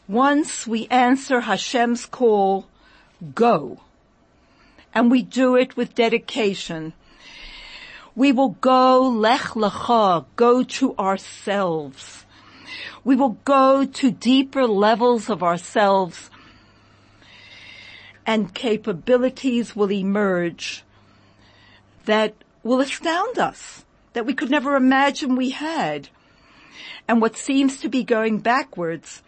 once 0.07 0.67
we 0.67 0.87
answer 0.87 1.41
Hashem's 1.41 2.05
call, 2.05 2.67
go. 3.33 3.79
And 4.93 5.09
we 5.09 5.23
do 5.23 5.55
it 5.55 5.75
with 5.75 5.95
dedication. 5.95 6.93
We 8.15 8.31
will 8.31 8.55
go 8.61 9.01
lech 9.01 9.55
lecha, 9.55 10.25
go 10.35 10.63
to 10.63 10.95
ourselves. 10.97 12.25
We 13.03 13.15
will 13.15 13.37
go 13.43 13.85
to 13.85 14.11
deeper 14.11 14.67
levels 14.67 15.29
of 15.29 15.41
ourselves 15.41 16.29
and 18.25 18.53
capabilities 18.53 19.75
will 19.75 19.91
emerge 19.91 20.83
that 22.05 22.33
will 22.63 22.79
astound 22.79 23.37
us, 23.37 23.85
that 24.13 24.25
we 24.25 24.33
could 24.33 24.49
never 24.49 24.75
imagine 24.75 25.35
we 25.35 25.49
had. 25.49 26.09
And 27.07 27.21
what 27.21 27.35
seems 27.35 27.79
to 27.81 27.89
be 27.89 28.03
going 28.03 28.39
backwards 28.39 29.21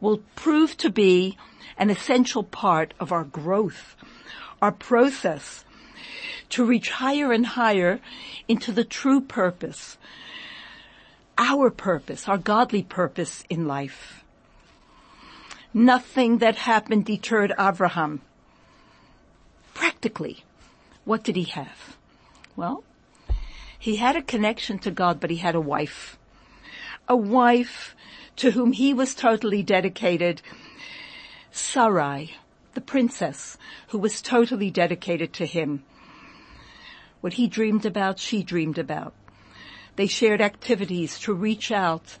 will 0.00 0.22
prove 0.34 0.76
to 0.78 0.90
be 0.90 1.36
an 1.76 1.90
essential 1.90 2.42
part 2.42 2.94
of 2.98 3.12
our 3.12 3.24
growth, 3.24 3.96
our 4.60 4.72
process 4.72 5.64
to 6.48 6.64
reach 6.64 6.90
higher 6.90 7.32
and 7.32 7.46
higher 7.46 8.00
into 8.48 8.72
the 8.72 8.84
true 8.84 9.20
purpose, 9.20 9.98
our 11.38 11.70
purpose, 11.70 12.28
our 12.28 12.38
godly 12.38 12.82
purpose 12.82 13.44
in 13.50 13.66
life. 13.66 14.24
Nothing 15.74 16.38
that 16.38 16.56
happened 16.56 17.04
deterred 17.04 17.52
Abraham. 17.58 18.22
Practically, 19.74 20.44
what 21.04 21.22
did 21.22 21.36
he 21.36 21.44
have? 21.44 21.96
Well, 22.54 22.84
he 23.78 23.96
had 23.96 24.16
a 24.16 24.22
connection 24.22 24.78
to 24.80 24.90
God, 24.90 25.20
but 25.20 25.30
he 25.30 25.36
had 25.36 25.54
a 25.54 25.60
wife. 25.60 26.18
A 27.08 27.16
wife 27.16 27.94
to 28.36 28.52
whom 28.52 28.72
he 28.72 28.92
was 28.92 29.14
totally 29.14 29.62
dedicated, 29.62 30.42
Sarai, 31.50 32.34
the 32.74 32.80
princess, 32.80 33.56
who 33.88 33.98
was 33.98 34.20
totally 34.20 34.70
dedicated 34.70 35.32
to 35.34 35.46
him. 35.46 35.84
What 37.20 37.34
he 37.34 37.46
dreamed 37.46 37.86
about, 37.86 38.18
she 38.18 38.42
dreamed 38.42 38.78
about. 38.78 39.14
They 39.96 40.06
shared 40.06 40.42
activities 40.42 41.18
to 41.20 41.32
reach 41.32 41.72
out 41.72 42.18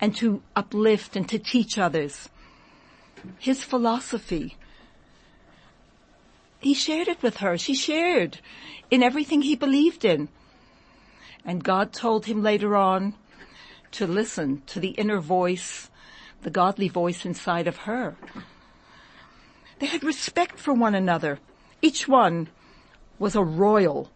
and 0.00 0.14
to 0.16 0.42
uplift 0.54 1.16
and 1.16 1.28
to 1.30 1.38
teach 1.38 1.78
others. 1.78 2.28
His 3.38 3.64
philosophy, 3.64 4.56
he 6.60 6.74
shared 6.74 7.08
it 7.08 7.22
with 7.22 7.38
her. 7.38 7.56
She 7.56 7.74
shared 7.74 8.40
in 8.90 9.02
everything 9.02 9.42
he 9.42 9.56
believed 9.56 10.04
in. 10.04 10.28
And 11.44 11.64
God 11.64 11.92
told 11.92 12.26
him 12.26 12.42
later 12.42 12.76
on, 12.76 13.14
to 13.94 14.06
listen 14.06 14.62
to 14.66 14.80
the 14.80 14.90
inner 14.90 15.20
voice, 15.20 15.88
the 16.42 16.50
godly 16.50 16.88
voice 16.88 17.24
inside 17.24 17.66
of 17.66 17.78
her. 17.78 18.16
They 19.78 19.86
had 19.86 20.02
respect 20.02 20.58
for 20.58 20.74
one 20.74 20.94
another. 20.94 21.38
Each 21.80 22.08
one 22.08 22.48
was 23.18 23.36
a 23.36 23.42
royal, 23.42 24.10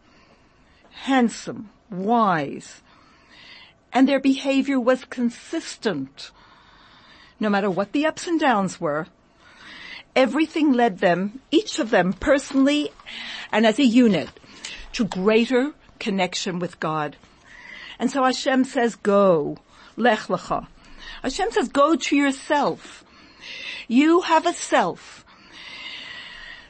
handsome, 0.90 1.70
wise, 1.90 2.82
and 3.92 4.08
their 4.08 4.20
behavior 4.20 4.80
was 4.80 5.04
consistent. 5.04 6.32
No 7.38 7.48
matter 7.48 7.70
what 7.70 7.92
the 7.92 8.06
ups 8.06 8.26
and 8.26 8.40
downs 8.40 8.80
were, 8.80 9.06
everything 10.16 10.72
led 10.72 10.98
them, 10.98 11.40
each 11.52 11.78
of 11.78 11.90
them 11.90 12.12
personally 12.12 12.90
and 13.52 13.64
as 13.64 13.78
a 13.78 13.84
unit, 13.84 14.28
to 14.94 15.04
greater 15.04 15.72
connection 16.00 16.58
with 16.58 16.80
God. 16.80 17.16
And 17.98 18.10
so 18.10 18.24
Hashem 18.24 18.64
says, 18.64 18.96
go. 18.96 19.58
Lech 19.98 20.28
lecha. 20.28 20.66
Hashem 21.22 21.50
says, 21.50 21.68
go 21.68 21.96
to 21.96 22.16
yourself. 22.16 23.04
You 23.88 24.20
have 24.20 24.46
a 24.46 24.52
self 24.52 25.24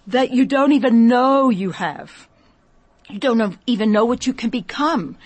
that 0.06 0.30
you 0.30 0.46
don't 0.46 0.72
even 0.72 1.06
know 1.06 1.50
you 1.50 1.72
have. 1.72 2.26
You 3.10 3.18
don't 3.18 3.58
even 3.66 3.92
know 3.92 4.06
what 4.06 4.26
you 4.26 4.32
can 4.32 4.50
become. 4.50 5.16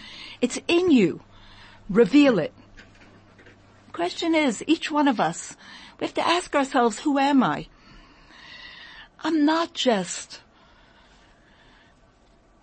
It's 0.41 0.59
in 0.67 0.91
you. 0.91 1.21
Reveal 1.89 2.39
it. 2.39 2.53
Question 3.93 4.35
is, 4.35 4.65
each 4.67 4.91
one 4.91 5.07
of 5.07 5.21
us, 5.21 5.57
we 6.01 6.07
have 6.07 6.15
to 6.15 6.27
ask 6.27 6.55
ourselves, 6.57 7.01
who 7.01 7.19
am 7.19 7.43
I? 7.43 7.69
I'm 9.21 9.45
not 9.45 9.75
just 9.75 10.41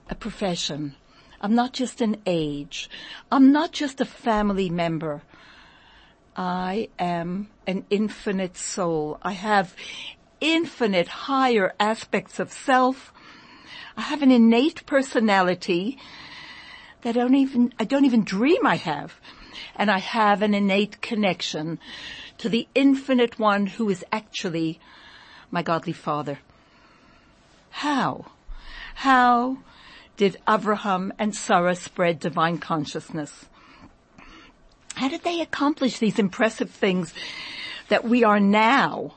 a 0.10 0.15
profession. 0.15 0.95
I'm 1.39 1.56
not 1.56 1.71
just 1.71 2.02
an 2.02 2.17
age. 2.25 2.89
I'm 3.32 3.54
not 3.54 3.71
just 3.71 4.02
a 4.02 4.06
family 4.06 4.69
member. 4.69 5.21
I 6.39 6.88
am 6.97 7.49
an 7.67 7.86
infinite 7.89 8.56
soul. 8.56 9.19
I 9.21 9.34
have 9.34 9.75
infinite 10.39 11.10
higher 11.10 11.73
aspects 11.82 12.39
of 12.39 12.49
self. 12.49 13.12
I 13.97 14.04
have 14.04 14.21
an 14.21 14.32
innate 14.32 14.86
personality 14.86 15.97
that 17.02 17.17
I 17.17 17.19
don't 17.19 17.36
even, 17.36 17.73
I 17.78 17.84
don't 17.84 18.06
even 18.06 18.23
dream 18.23 18.65
I 18.65 18.78
have. 18.78 19.19
And 19.75 19.91
I 19.91 19.99
have 19.99 20.41
an 20.41 20.54
innate 20.54 21.02
connection 21.02 21.78
to 22.38 22.47
the 22.47 22.69
infinite 22.73 23.38
one 23.38 23.65
who 23.65 23.89
is 23.89 24.06
actually 24.10 24.80
my 25.52 25.62
godly 25.62 25.91
father. 25.91 26.39
How? 27.69 28.28
How 28.95 29.58
did 30.15 30.38
Abraham 30.47 31.12
and 31.19 31.36
Sarah 31.36 31.75
spread 31.75 32.21
divine 32.21 32.60
consciousness? 32.60 33.49
How 34.99 35.07
did 35.07 35.23
they 35.23 35.39
accomplish 35.39 35.97
these 35.97 36.19
impressive 36.19 36.69
things 36.69 37.13
that 37.88 38.03
we 38.03 38.25
are 38.25 38.41
now 38.41 39.15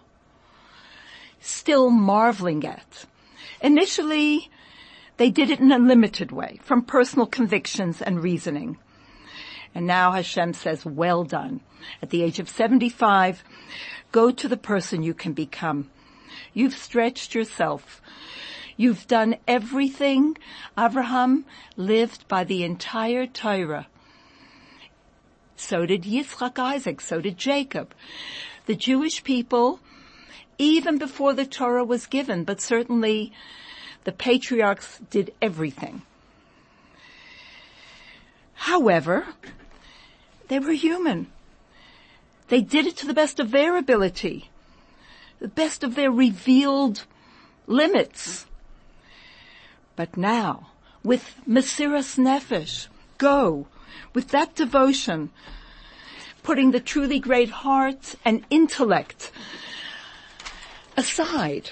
still 1.41 1.91
marveling 1.91 2.65
at? 2.65 3.05
Initially, 3.61 4.49
they 5.17 5.29
did 5.29 5.51
it 5.51 5.59
in 5.59 5.73
a 5.73 5.81
limited 5.81 6.31
way, 6.31 6.61
from 6.63 6.83
personal 6.83 7.27
convictions 7.27 8.01
and 8.01 8.23
reasoning. 8.23 8.79
And 9.75 9.85
now 9.85 10.13
Hashem 10.13 10.55
says, 10.55 10.87
well 10.87 11.25
done. 11.25 11.61
At 12.01 12.11
the 12.11 12.23
age 12.23 12.39
of 12.39 12.49
75, 12.49 13.43
go 14.13 14.31
to 14.31 14.47
the 14.47 14.57
person 14.57 15.03
you 15.03 15.15
can 15.15 15.33
become. 15.33 15.91
You've 16.55 16.75
stretched 16.75 17.35
yourself 17.35 18.01
You've 18.77 19.07
done 19.07 19.37
everything. 19.47 20.37
Abraham 20.79 21.45
lived 21.77 22.27
by 22.29 22.45
the 22.45 22.65
entire 22.65 23.27
Torah. 23.27 23.87
So 25.63 25.87
did 25.87 26.03
Yitzchak 26.03 26.59
Isaac. 26.59 27.01
So 27.01 27.21
did 27.21 27.39
Jacob. 27.39 27.95
The 28.67 28.75
Jewish 28.75 29.23
people, 29.23 29.79
even 30.59 30.99
before 30.99 31.35
the 31.35 31.47
Torah 31.47 31.85
was 31.85 32.07
given, 32.07 32.43
but 32.43 32.61
certainly 32.61 33.33
the 34.03 34.13
patriarchs 34.13 35.01
did 35.09 35.33
everything. 35.41 36.03
However, 38.55 39.27
they 40.49 40.59
were 40.59 40.73
human. 40.73 41.29
They 42.49 42.61
did 42.61 42.87
it 42.87 42.97
to 42.99 43.07
the 43.07 43.15
best 43.15 43.39
of 43.39 43.53
their 43.53 43.77
ability, 43.77 44.51
the 45.39 45.49
best 45.49 45.85
of 45.85 45.95
their 45.95 46.11
revealed 46.11 47.05
limits. 47.69 48.47
But 49.95 50.17
now, 50.17 50.71
with 51.05 51.37
Mesiras 51.49 52.19
Nefesh, 52.19 52.89
go, 53.19 53.69
with 54.15 54.29
that 54.29 54.55
devotion, 54.55 55.31
putting 56.43 56.71
the 56.71 56.81
truly 56.81 57.19
great 57.19 57.51
heart 57.51 58.15
and 58.25 58.45
intellect 58.51 59.31
aside, 60.97 61.71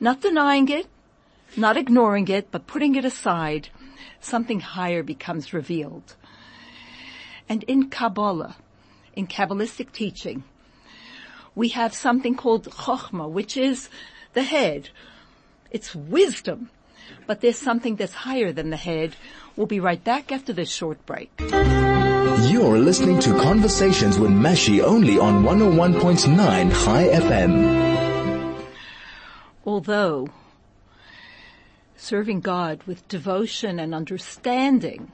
not 0.00 0.20
denying 0.20 0.68
it, 0.68 0.86
not 1.56 1.76
ignoring 1.76 2.28
it, 2.28 2.50
but 2.50 2.66
putting 2.66 2.94
it 2.94 3.04
aside, 3.04 3.68
something 4.20 4.60
higher 4.60 5.02
becomes 5.02 5.52
revealed. 5.52 6.14
And 7.48 7.62
in 7.64 7.90
Kabbalah, 7.90 8.56
in 9.14 9.26
Kabbalistic 9.26 9.92
teaching, 9.92 10.44
we 11.54 11.68
have 11.70 11.94
something 11.94 12.34
called 12.34 12.64
Chokhmah, 12.66 13.30
which 13.30 13.56
is 13.56 13.88
the 14.34 14.42
head. 14.42 14.90
It's 15.70 15.94
wisdom. 15.94 16.70
But 17.26 17.40
there's 17.40 17.58
something 17.58 17.96
that's 17.96 18.12
higher 18.12 18.52
than 18.52 18.70
the 18.70 18.76
head. 18.76 19.16
We'll 19.56 19.66
be 19.66 19.80
right 19.80 20.02
back 20.02 20.32
after 20.32 20.52
this 20.52 20.70
short 20.70 21.04
break. 21.06 21.30
You're 21.40 22.78
listening 22.78 23.18
to 23.20 23.38
Conversations 23.40 24.18
with 24.18 24.30
Mashi 24.30 24.82
only 24.82 25.18
on 25.18 25.42
101.9 25.42 26.36
Chai 26.84 27.08
FM. 27.08 28.64
Although 29.64 30.28
serving 31.96 32.40
God 32.40 32.82
with 32.84 33.08
devotion 33.08 33.80
and 33.80 33.94
understanding 33.94 35.12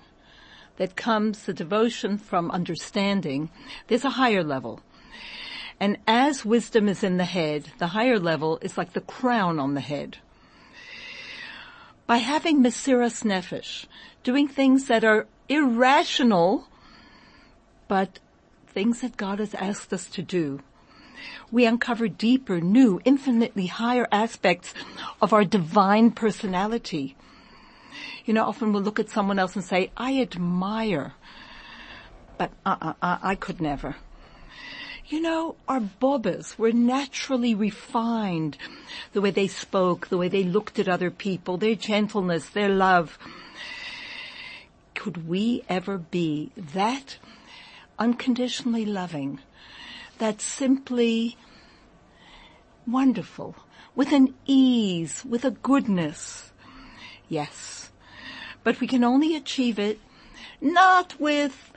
that 0.77 0.97
comes 0.97 1.45
the 1.45 1.55
devotion 1.55 2.19
from 2.19 2.51
understanding, 2.51 3.51
there's 3.87 4.05
a 4.05 4.11
higher 4.11 4.43
level. 4.43 4.81
And 5.81 5.97
as 6.07 6.45
wisdom 6.45 6.89
is 6.89 7.03
in 7.03 7.17
the 7.17 7.25
head, 7.25 7.67
the 7.79 7.89
higher 7.89 8.19
level 8.19 8.59
is 8.63 8.77
like 8.77 8.93
the 8.93 9.01
crown 9.01 9.59
on 9.59 9.75
the 9.75 9.81
head. 9.81 10.19
By 12.13 12.19
having 12.19 12.63
Mesiras 12.63 13.25
Nefesh, 13.25 13.87
doing 14.23 14.47
things 14.47 14.85
that 14.89 15.03
are 15.03 15.27
irrational, 15.49 16.69
but 17.89 18.19
things 18.67 19.01
that 19.01 19.17
God 19.17 19.39
has 19.39 19.55
asked 19.55 19.95
us 19.95 20.11
to 20.11 20.21
do, 20.21 20.61
we 21.51 21.65
uncover 21.65 22.09
deeper, 22.09 22.61
new, 22.61 23.01
infinitely 23.07 23.65
higher 23.65 24.07
aspects 24.13 24.75
of 25.23 25.33
our 25.33 25.43
divine 25.43 26.11
personality. 26.11 27.17
You 28.27 28.35
know, 28.35 28.45
often 28.45 28.75
we'll 28.75 28.83
look 28.83 29.01
at 29.01 29.09
someone 29.09 29.39
else 29.39 29.57
and 29.57 29.65
say, 29.65 29.91
I 29.97 30.21
admire, 30.21 31.15
but 32.37 32.51
uh, 32.67 32.93
uh, 33.01 33.19
I 33.23 33.37
could 33.37 33.63
never. 33.63 33.97
You 35.13 35.21
know, 35.21 35.57
our 35.69 35.81
bobbas 35.81 36.57
were 36.57 36.73
naturally 36.73 37.55
refined. 37.55 38.57
The 39.13 39.21
way 39.21 39.31
they 39.31 39.47
spoke, 39.47 40.09
the 40.09 40.17
way 40.17 40.29
they 40.29 40.43
looked 40.43 40.79
at 40.79 40.89
other 40.89 41.11
people, 41.11 41.59
their 41.59 41.75
gentleness, 41.75 42.49
their 42.49 42.71
love. 42.71 43.19
Could 44.95 45.29
we 45.29 45.65
ever 45.69 45.99
be 45.99 46.51
that 46.57 47.19
unconditionally 47.99 48.87
loving, 48.87 49.41
that 50.17 50.41
simply 50.41 51.37
wonderful, 52.87 53.55
with 53.95 54.13
an 54.13 54.35
ease, 54.47 55.27
with 55.27 55.45
a 55.45 55.51
goodness? 55.51 56.53
Yes. 57.29 57.91
But 58.65 58.81
we 58.81 58.87
can 58.87 59.05
only 59.05 59.37
achieve 59.37 59.79
it 59.79 60.01
not 60.59 61.21
with 61.21 61.71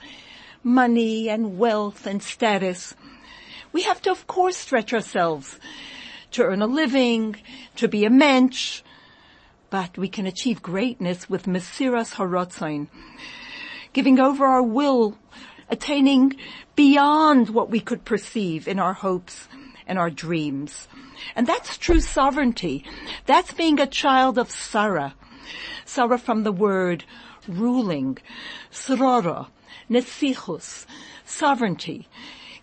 money 0.64 1.28
and 1.28 1.58
wealth 1.58 2.06
and 2.06 2.22
status. 2.22 2.94
We 3.76 3.82
have 3.82 4.00
to 4.04 4.10
of 4.10 4.26
course 4.26 4.56
stretch 4.56 4.94
ourselves 4.94 5.60
to 6.30 6.42
earn 6.42 6.62
a 6.62 6.66
living, 6.66 7.36
to 7.74 7.88
be 7.88 8.06
a 8.06 8.10
mensch, 8.10 8.80
but 9.68 9.98
we 9.98 10.08
can 10.08 10.24
achieve 10.24 10.62
greatness 10.62 11.28
with 11.28 11.44
Mesiras 11.44 12.14
Haratzain, 12.14 12.88
giving 13.92 14.18
over 14.18 14.46
our 14.46 14.62
will, 14.62 15.18
attaining 15.68 16.36
beyond 16.74 17.50
what 17.50 17.68
we 17.68 17.78
could 17.78 18.06
perceive 18.06 18.66
in 18.66 18.78
our 18.78 18.94
hopes 18.94 19.46
and 19.86 19.98
our 19.98 20.08
dreams. 20.08 20.88
And 21.34 21.46
that's 21.46 21.76
true 21.76 22.00
sovereignty. 22.00 22.82
That's 23.26 23.52
being 23.52 23.78
a 23.78 23.86
child 23.86 24.38
of 24.38 24.50
Sarah. 24.50 25.14
Sarah 25.84 26.16
from 26.16 26.44
the 26.44 26.58
word 26.66 27.04
ruling, 27.46 28.16
srora, 28.72 29.48
nesichus, 29.90 30.86
sovereignty, 31.26 32.08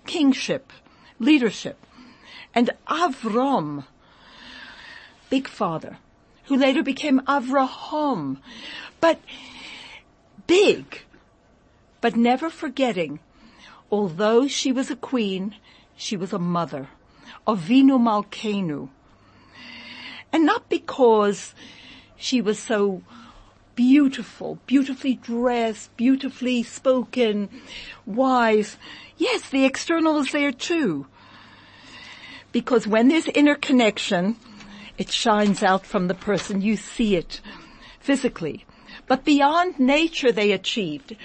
kingship, 0.08 0.74
leadership. 1.20 1.78
And 2.54 2.72
Avram, 2.88 3.86
big 5.30 5.48
father, 5.48 5.98
who 6.46 6.56
later 6.56 6.84
became 6.84 7.22
Avraham, 7.22 8.38
but 9.02 9.20
big, 10.46 11.02
but 12.02 12.16
never 12.16 12.50
forgetting, 12.50 13.20
although 13.92 14.48
she 14.48 14.72
was 14.72 14.92
a 14.92 14.96
queen, 14.96 15.56
she 15.96 16.18
was 16.18 16.34
a 16.34 16.40
mother, 16.40 16.90
Avinu 17.48 17.98
Malkenu. 18.00 18.90
And 20.32 20.46
not 20.46 20.70
because 20.70 21.54
she 22.18 22.42
was 22.42 22.60
so 22.60 23.04
beautiful, 23.76 24.60
beautifully 24.66 25.16
dressed, 25.16 25.96
beautifully 25.98 26.64
spoken, 26.64 27.50
wise. 28.06 28.78
Yes, 29.18 29.50
the 29.50 29.66
external 29.66 30.20
is 30.20 30.32
there 30.32 30.52
too. 30.52 31.08
Because 32.52 32.88
when 32.88 33.08
there's 33.08 33.28
inner 33.28 33.56
connection, 33.56 34.38
it 34.98 35.12
shines 35.12 35.64
out 35.64 35.86
from 35.86 36.08
the 36.08 36.14
person. 36.14 36.62
You 36.62 36.78
see 36.78 37.16
it 37.16 37.42
physically. 38.00 38.66
But 39.08 39.26
beyond 39.26 39.80
nature 39.80 40.32
they 40.32 40.52
achieved. 40.52 41.16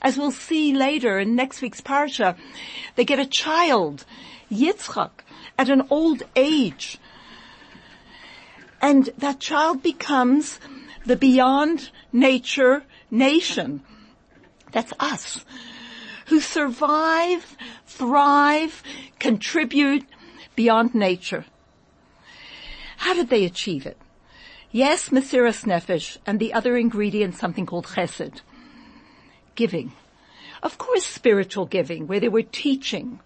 As 0.00 0.16
we'll 0.16 0.30
see 0.30 0.74
later 0.74 1.18
in 1.18 1.34
next 1.34 1.60
week's 1.60 1.80
parsha, 1.80 2.36
they 2.94 3.04
get 3.04 3.18
a 3.18 3.26
child, 3.26 4.04
Yitzchak, 4.50 5.10
at 5.58 5.68
an 5.68 5.86
old 5.90 6.22
age. 6.36 6.98
And 8.80 9.10
that 9.18 9.40
child 9.40 9.82
becomes 9.82 10.60
the 11.04 11.16
beyond 11.16 11.90
nature 12.12 12.84
nation. 13.10 13.82
That's 14.72 14.92
us. 15.00 15.44
Who 16.28 16.40
survive, 16.40 17.56
thrive, 17.86 18.82
contribute 19.18 20.04
beyond 20.54 20.94
nature. 20.94 21.44
How 22.98 23.14
did 23.14 23.28
they 23.30 23.44
achieve 23.44 23.86
it? 23.86 23.96
Yes, 24.70 25.08
Mesiras 25.08 25.64
Nefesh 25.64 26.18
and 26.26 26.38
the 26.38 26.52
other 26.52 26.76
ingredient, 26.76 27.34
something 27.36 27.64
called 27.64 27.86
chesed. 27.86 28.40
Giving. 29.54 29.92
Of 30.62 30.78
course 30.78 31.04
spiritual 31.04 31.66
giving, 31.66 32.06
where 32.06 32.20
they 32.20 32.28
were 32.28 32.42
teaching. 32.42 33.20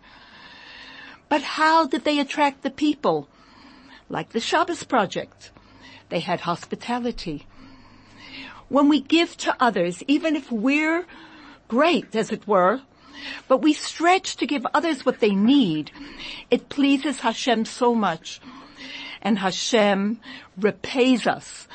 But 1.28 1.42
how 1.42 1.86
did 1.86 2.04
they 2.04 2.18
attract 2.18 2.62
the 2.62 2.70
people? 2.70 3.28
like 4.12 4.30
the 4.30 4.40
Shabbos 4.40 4.84
Project. 4.84 5.50
They 6.10 6.20
had 6.20 6.40
hospitality. 6.40 7.46
When 8.68 8.88
we 8.88 9.00
give 9.00 9.36
to 9.38 9.56
others, 9.58 10.02
even 10.06 10.36
if 10.36 10.52
we're 10.52 11.06
great, 11.66 12.14
as 12.14 12.30
it 12.30 12.46
were, 12.46 12.82
but 13.48 13.58
we 13.58 13.72
stretch 13.72 14.36
to 14.36 14.46
give 14.46 14.66
others 14.74 15.04
what 15.04 15.20
they 15.20 15.34
need, 15.34 15.90
it 16.50 16.68
pleases 16.68 17.20
Hashem 17.20 17.64
so 17.64 17.94
much. 17.94 18.40
And 19.20 19.38
Hashem 19.38 20.20
repays 20.56 21.26
us 21.26 21.68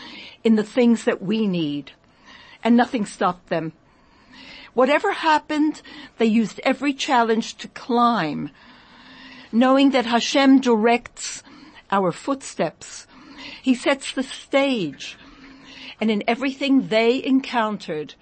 in 0.43 0.55
the 0.55 0.63
things 0.63 1.05
that 1.05 1.21
we 1.21 1.47
need. 1.47 1.91
And 2.63 2.75
nothing 2.75 3.05
stopped 3.05 3.47
them. 3.49 3.73
Whatever 4.73 5.11
happened, 5.11 5.81
they 6.17 6.25
used 6.25 6.59
every 6.63 6.93
challenge 6.93 7.55
to 7.57 7.67
climb, 7.69 8.51
knowing 9.51 9.91
that 9.91 10.05
Hashem 10.05 10.59
directs 10.59 11.41
our 11.89 12.11
footsteps. 12.11 13.07
He 13.61 13.73
sets 13.73 14.11
the 14.11 14.23
stage. 14.23 15.17
And 15.99 16.11
in 16.11 16.23
everything 16.27 16.89
they 16.89 17.23
encountered, 17.23 18.13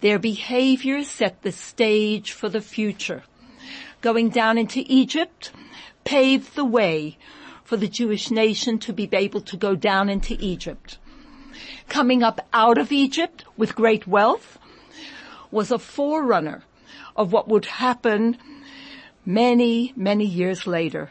their 0.00 0.18
behavior 0.18 1.04
set 1.04 1.42
the 1.42 1.52
stage 1.52 2.32
for 2.32 2.48
the 2.48 2.60
future. 2.60 3.22
Going 4.00 4.30
down 4.30 4.56
into 4.56 4.82
Egypt 4.86 5.52
paved 6.04 6.54
the 6.54 6.64
way 6.64 7.18
for 7.64 7.76
the 7.76 7.88
Jewish 7.88 8.30
nation 8.30 8.78
to 8.80 8.92
be 8.92 9.08
able 9.12 9.42
to 9.42 9.56
go 9.56 9.76
down 9.76 10.08
into 10.08 10.36
Egypt. 10.40 10.98
Coming 11.88 12.22
up 12.22 12.40
out 12.52 12.78
of 12.78 12.92
Egypt 12.92 13.44
with 13.56 13.74
great 13.74 14.06
wealth 14.06 14.58
was 15.50 15.70
a 15.70 15.78
forerunner 15.78 16.64
of 17.14 17.32
what 17.32 17.48
would 17.48 17.66
happen 17.66 18.38
many, 19.26 19.92
many 19.96 20.24
years 20.24 20.66
later. 20.66 21.10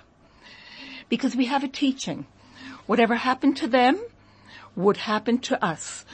Because 1.09 1.35
we 1.35 1.45
have 1.45 1.63
a 1.63 1.67
teaching. 1.67 2.25
Whatever 2.87 3.15
happened 3.15 3.57
to 3.57 3.67
them 3.67 3.99
would 4.75 4.97
happen 4.97 5.37
to 5.39 5.63
us, 5.63 6.05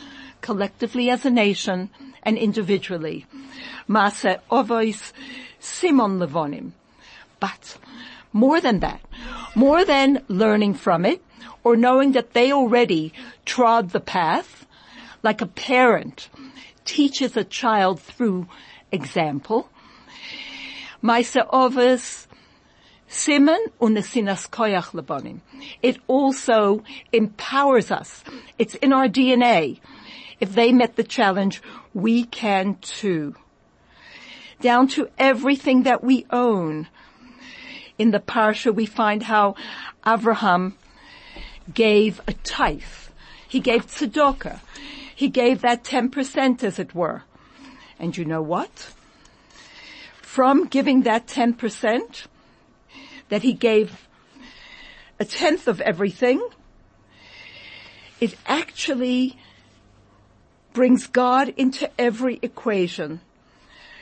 collectively 0.42 1.10
as 1.10 1.26
a 1.26 1.30
nation 1.30 1.90
and 2.26 2.38
individually. 2.38 3.26
Mase 3.88 4.38
ovois 4.52 5.14
simon 5.60 6.20
levonim. 6.20 6.72
But 7.40 7.78
more 8.34 8.60
than 8.60 8.80
that, 8.80 9.02
more 9.56 9.86
than 9.86 10.24
learning 10.28 10.74
from 10.74 11.06
it 11.06 11.24
or 11.64 11.76
knowing 11.76 12.12
that 12.14 12.34
they 12.34 12.52
already 12.52 13.14
trod 13.46 13.92
the 13.92 14.00
path, 14.00 14.66
like 15.24 15.42
a 15.42 15.48
parent 15.48 16.30
teaches 16.84 17.38
a 17.38 17.44
child 17.44 18.00
through 18.00 18.48
example, 18.92 19.70
Maise 21.02 21.38
ovis 21.52 22.28
Simon 23.08 23.64
unesinas 23.80 24.50
koyach 24.50 24.92
lebonim. 24.92 25.40
It 25.82 25.98
also 26.08 26.84
empowers 27.14 27.92
us. 27.92 28.24
It's 28.58 28.76
in 28.76 28.92
our 28.92 29.08
DNA. 29.08 29.80
If 30.40 30.54
they 30.54 30.74
met 30.74 30.96
the 30.96 31.04
challenge, 31.04 31.62
we 31.96 32.26
can 32.26 32.76
too. 32.82 33.34
Down 34.60 34.88
to 34.90 35.10
everything 35.18 35.84
that 35.84 36.04
we 36.04 36.26
own. 36.30 36.90
In 37.98 38.12
the 38.12 38.20
parsha, 38.20 38.76
we 38.76 38.86
find 38.86 39.24
how 39.24 39.56
Avraham 40.06 40.74
gave 41.74 42.22
a 42.28 42.34
tithe. 42.34 42.84
He 43.48 43.62
gave 43.62 43.88
tzedakah. 43.88 44.60
He 45.16 45.30
gave 45.30 45.62
that 45.62 45.86
10% 45.86 46.64
as 46.64 46.78
it 46.78 46.94
were. 46.94 47.24
And 47.98 48.16
you 48.18 48.26
know 48.26 48.42
what? 48.42 48.92
From 50.22 50.66
giving 50.66 51.04
that 51.04 51.28
10%, 51.28 52.28
that 53.30 53.42
he 53.42 53.54
gave 53.54 54.10
a 55.18 55.24
tenth 55.24 55.70
of 55.70 55.80
everything, 55.80 56.46
it 58.20 58.36
actually 58.46 59.38
brings 60.76 61.08
God 61.08 61.54
into 61.56 61.90
every 62.00 62.38
equation. 62.44 63.22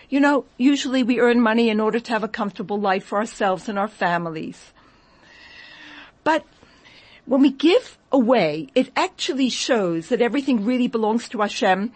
You 0.10 0.20
know, 0.20 0.46
usually 0.58 1.04
we 1.04 1.20
earn 1.20 1.40
money 1.40 1.70
in 1.70 1.80
order 1.80 2.00
to 2.00 2.12
have 2.12 2.24
a 2.24 2.28
comfortable 2.28 2.80
life 2.80 3.06
for 3.06 3.20
ourselves 3.20 3.70
and 3.70 3.80
our 3.80 3.88
families. 3.88 4.74
But 6.24 6.44
when 7.26 7.42
we 7.42 7.52
give 7.52 7.98
away, 8.12 8.70
it 8.76 8.92
actually 8.96 9.50
shows 9.50 10.10
that 10.10 10.22
everything 10.22 10.66
really 10.66 10.88
belongs 10.88 11.30
to 11.30 11.42
Hashem 11.42 11.94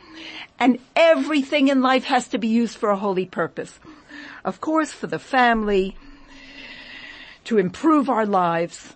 and 0.59 0.79
everything 0.95 1.67
in 1.67 1.81
life 1.81 2.05
has 2.05 2.27
to 2.29 2.37
be 2.37 2.47
used 2.47 2.77
for 2.77 2.91
a 2.91 2.97
holy 2.97 3.25
purpose. 3.25 3.79
Of 4.45 4.61
course, 4.61 4.93
for 4.93 5.07
the 5.07 5.19
family, 5.19 5.97
to 7.45 7.57
improve 7.57 8.09
our 8.09 8.25
lives. 8.25 8.93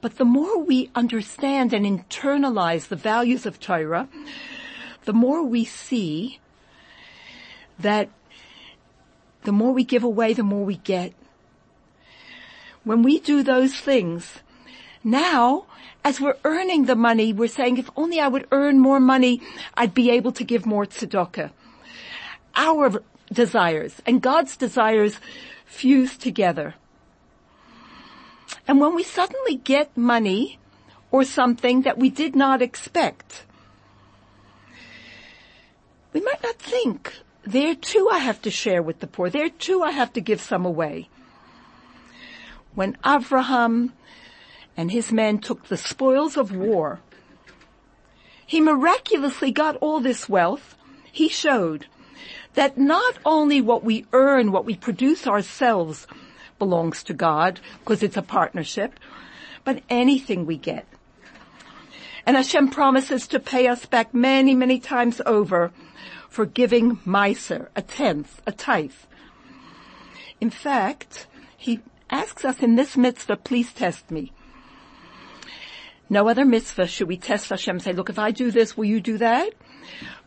But 0.00 0.18
the 0.18 0.24
more 0.24 0.58
we 0.58 0.90
understand 0.94 1.72
and 1.72 1.86
internalize 1.86 2.88
the 2.88 2.96
values 2.96 3.46
of 3.46 3.58
Torah, 3.58 4.08
the 5.08 5.14
more 5.14 5.42
we 5.42 5.64
see 5.64 6.38
that 7.78 8.10
the 9.44 9.52
more 9.52 9.72
we 9.72 9.82
give 9.82 10.04
away, 10.04 10.34
the 10.34 10.42
more 10.42 10.66
we 10.66 10.76
get. 10.76 11.14
When 12.84 13.02
we 13.02 13.18
do 13.18 13.42
those 13.42 13.74
things, 13.74 14.40
now, 15.02 15.64
as 16.04 16.20
we're 16.20 16.36
earning 16.44 16.84
the 16.84 16.94
money, 16.94 17.32
we're 17.32 17.48
saying, 17.48 17.78
if 17.78 17.88
only 17.96 18.20
I 18.20 18.28
would 18.28 18.48
earn 18.52 18.80
more 18.80 19.00
money, 19.00 19.40
I'd 19.72 19.94
be 19.94 20.10
able 20.10 20.32
to 20.32 20.44
give 20.44 20.66
more 20.66 20.84
tzedakah. 20.84 21.52
Our 22.54 23.02
desires 23.32 24.02
and 24.04 24.20
God's 24.20 24.58
desires 24.58 25.20
fuse 25.64 26.18
together. 26.18 26.74
And 28.66 28.78
when 28.78 28.94
we 28.94 29.04
suddenly 29.04 29.56
get 29.56 29.96
money 29.96 30.58
or 31.10 31.24
something 31.24 31.80
that 31.88 31.96
we 31.96 32.10
did 32.10 32.36
not 32.36 32.60
expect, 32.60 33.46
we 36.12 36.20
might 36.20 36.42
not 36.42 36.56
think, 36.56 37.14
there 37.44 37.74
too 37.74 38.08
I 38.10 38.18
have 38.18 38.42
to 38.42 38.50
share 38.50 38.82
with 38.82 39.00
the 39.00 39.06
poor. 39.06 39.30
There 39.30 39.48
too 39.48 39.82
I 39.82 39.90
have 39.90 40.12
to 40.14 40.20
give 40.20 40.40
some 40.40 40.66
away. 40.66 41.08
When 42.74 42.96
Avraham 43.04 43.92
and 44.78 44.92
his 44.92 45.10
men 45.10 45.38
took 45.38 45.66
the 45.66 45.76
spoils 45.76 46.36
of 46.36 46.54
war. 46.54 47.00
He 48.46 48.60
miraculously 48.60 49.50
got 49.50 49.74
all 49.76 49.98
this 49.98 50.28
wealth. 50.28 50.76
He 51.10 51.28
showed 51.28 51.86
that 52.54 52.78
not 52.78 53.18
only 53.24 53.60
what 53.60 53.82
we 53.82 54.06
earn, 54.12 54.52
what 54.52 54.64
we 54.64 54.76
produce 54.76 55.26
ourselves 55.26 56.06
belongs 56.60 57.02
to 57.04 57.12
God, 57.12 57.60
because 57.80 58.04
it's 58.04 58.16
a 58.16 58.22
partnership, 58.22 58.98
but 59.64 59.82
anything 59.90 60.46
we 60.46 60.56
get. 60.56 60.86
And 62.28 62.36
Hashem 62.36 62.68
promises 62.68 63.26
to 63.28 63.40
pay 63.40 63.68
us 63.68 63.86
back 63.86 64.12
many, 64.12 64.54
many 64.54 64.78
times 64.80 65.22
over 65.24 65.72
for 66.28 66.44
giving 66.44 66.98
Meiser, 66.98 67.68
a 67.74 67.80
tenth, 67.80 68.42
a 68.46 68.52
tithe. 68.52 68.92
In 70.38 70.50
fact, 70.50 71.26
he 71.56 71.80
asks 72.10 72.44
us 72.44 72.58
in 72.58 72.76
this 72.76 72.98
mitzvah, 72.98 73.38
please 73.38 73.72
test 73.72 74.10
me. 74.10 74.30
No 76.10 76.28
other 76.28 76.44
mitzvah 76.44 76.86
should 76.86 77.08
we 77.08 77.16
test 77.16 77.48
Hashem 77.48 77.80
say, 77.80 77.94
look, 77.94 78.10
if 78.10 78.18
I 78.18 78.30
do 78.30 78.50
this, 78.50 78.76
will 78.76 78.84
you 78.84 79.00
do 79.00 79.16
that? 79.16 79.54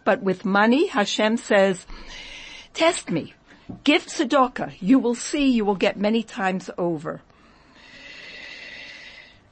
But 0.03 0.23
with 0.23 0.43
money, 0.43 0.87
Hashem 0.87 1.37
says, 1.37 1.85
test 2.73 3.11
me. 3.11 3.35
Give 3.83 4.03
tzedakah. 4.03 4.73
You 4.79 4.97
will 4.97 5.13
see 5.13 5.51
you 5.51 5.65
will 5.65 5.75
get 5.75 5.97
many 5.97 6.23
times 6.23 6.71
over. 6.79 7.21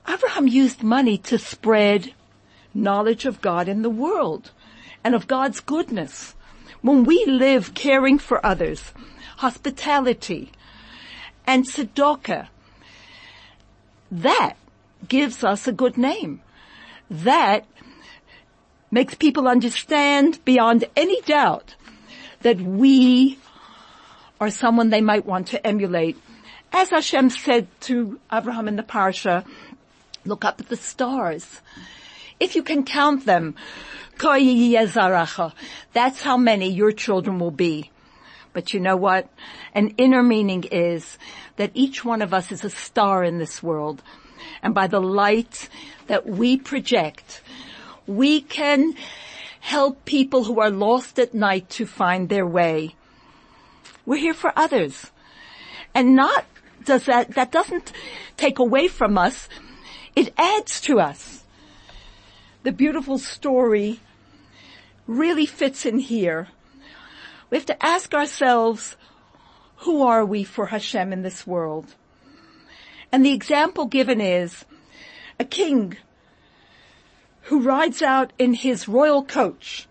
Abraham 0.07 0.47
used 0.47 0.81
money 0.81 1.19
to 1.19 1.38
spread 1.38 2.15
knowledge 2.73 3.25
of 3.25 3.41
God 3.41 3.67
in 3.67 3.82
the 3.82 3.89
world 3.89 4.51
and 5.03 5.15
of 5.15 5.27
God's 5.27 5.60
goodness. 5.60 6.36
When 6.82 7.03
we 7.03 7.25
live 7.25 7.73
caring 7.73 8.19
for 8.19 8.45
others, 8.45 8.93
hospitality, 9.38 10.51
and 11.45 11.65
tzedakah, 11.65 12.47
that 14.12 14.55
gives 15.08 15.43
us 15.43 15.67
a 15.67 15.71
good 15.71 15.97
name. 15.97 16.41
That 17.10 17.65
makes 18.91 19.15
people 19.15 19.47
understand 19.47 20.43
beyond 20.45 20.86
any 20.95 21.21
doubt 21.21 21.75
that 22.41 22.60
we 22.60 23.38
are 24.39 24.49
someone 24.49 24.89
they 24.89 25.01
might 25.01 25.25
want 25.25 25.47
to 25.47 25.67
emulate. 25.67 26.17
As 26.71 26.91
Hashem 26.91 27.29
said 27.32 27.67
to 27.82 28.19
Abraham 28.32 28.67
in 28.67 28.75
the 28.75 28.84
parsha, 28.84 29.45
look 30.25 30.45
up 30.45 30.60
at 30.60 30.69
the 30.69 30.77
stars. 30.77 31.62
If 32.39 32.56
you 32.56 32.63
can 32.63 32.84
count 32.84 33.25
them, 33.25 33.56
that's 35.93 36.21
how 36.21 36.38
many 36.38 36.69
your 36.71 36.91
children 36.91 37.39
will 37.39 37.52
be. 37.52 37.91
But 38.54 38.73
you 38.73 38.80
know 38.80 38.97
what? 38.97 39.30
An 39.73 39.89
inner 39.97 40.23
meaning 40.23 40.63
is 40.63 41.17
that 41.58 41.71
each 41.73 42.04
one 42.04 42.21
of 42.21 42.34
us 42.34 42.52
is 42.52 42.63
a 42.63 42.69
star 42.69 43.23
in 43.23 43.38
this 43.38 43.62
world 43.62 44.02
and 44.62 44.73
by 44.73 44.88
the 44.88 45.02
light 45.02 45.69
that 46.08 46.25
we 46.25 46.58
project, 46.58 47.41
we 48.08 48.41
can 48.41 48.95
help 49.60 50.06
people 50.06 50.43
who 50.43 50.60
are 50.60 50.69
lost 50.71 51.19
at 51.19 51.34
night 51.34 51.69
to 51.69 51.86
find 51.86 52.30
their 52.30 52.45
way. 52.45 52.95
We're 54.06 54.17
here 54.17 54.34
for 54.34 54.52
others. 54.56 55.12
And 55.93 56.15
not 56.15 56.45
does 56.84 57.06
that, 57.06 57.36
that 57.36 57.52
doesn't 57.52 57.91
take 58.38 58.58
away 58.58 58.88
from 58.88 59.17
us. 59.17 59.49
It 60.15 60.34
adds 60.38 60.82
to 60.82 60.99
us. 60.99 61.38
The 62.69 62.75
beautiful 62.75 63.17
story 63.17 63.99
really 65.08 65.47
fits 65.47 65.88
in 65.88 65.97
here. 65.97 66.49
We 67.49 67.58
have 67.58 67.65
to 67.65 67.84
ask 67.84 68.13
ourselves, 68.13 68.95
who 69.77 70.03
are 70.03 70.23
we 70.23 70.43
for 70.43 70.67
Hashem 70.67 71.12
in 71.12 71.23
this 71.23 71.47
world? 71.47 71.95
And 73.12 73.25
the 73.25 73.34
example 73.34 73.88
given 73.88 74.21
is 74.21 74.65
a 75.39 75.45
king 75.45 75.97
who 77.49 77.60
rides 77.60 78.03
out 78.03 78.34
in 78.38 78.53
his 78.53 78.88
royal 78.88 79.23
coach. 79.25 79.88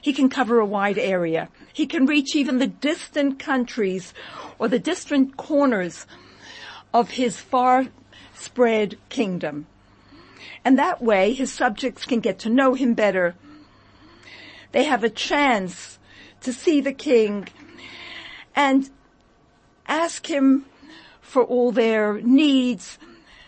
He 0.00 0.14
can 0.14 0.30
cover 0.30 0.58
a 0.58 0.64
wide 0.64 0.96
area. 0.96 1.50
He 1.70 1.86
can 1.86 2.06
reach 2.06 2.34
even 2.34 2.60
the 2.60 2.66
distant 2.66 3.38
countries 3.38 4.14
or 4.58 4.68
the 4.68 4.78
distant 4.78 5.36
corners 5.36 6.06
of 6.94 7.10
his 7.10 7.38
far 7.38 7.88
spread 8.32 8.96
kingdom. 9.10 9.66
And 10.64 10.78
that 10.78 11.02
way 11.02 11.32
his 11.32 11.52
subjects 11.52 12.04
can 12.04 12.20
get 12.20 12.38
to 12.40 12.50
know 12.50 12.74
him 12.74 12.94
better. 12.94 13.34
They 14.72 14.84
have 14.84 15.02
a 15.02 15.10
chance 15.10 15.98
to 16.42 16.52
see 16.52 16.80
the 16.80 16.92
king 16.92 17.48
and 18.54 18.90
ask 19.86 20.26
him 20.26 20.66
for 21.20 21.42
all 21.42 21.72
their 21.72 22.20
needs. 22.20 22.98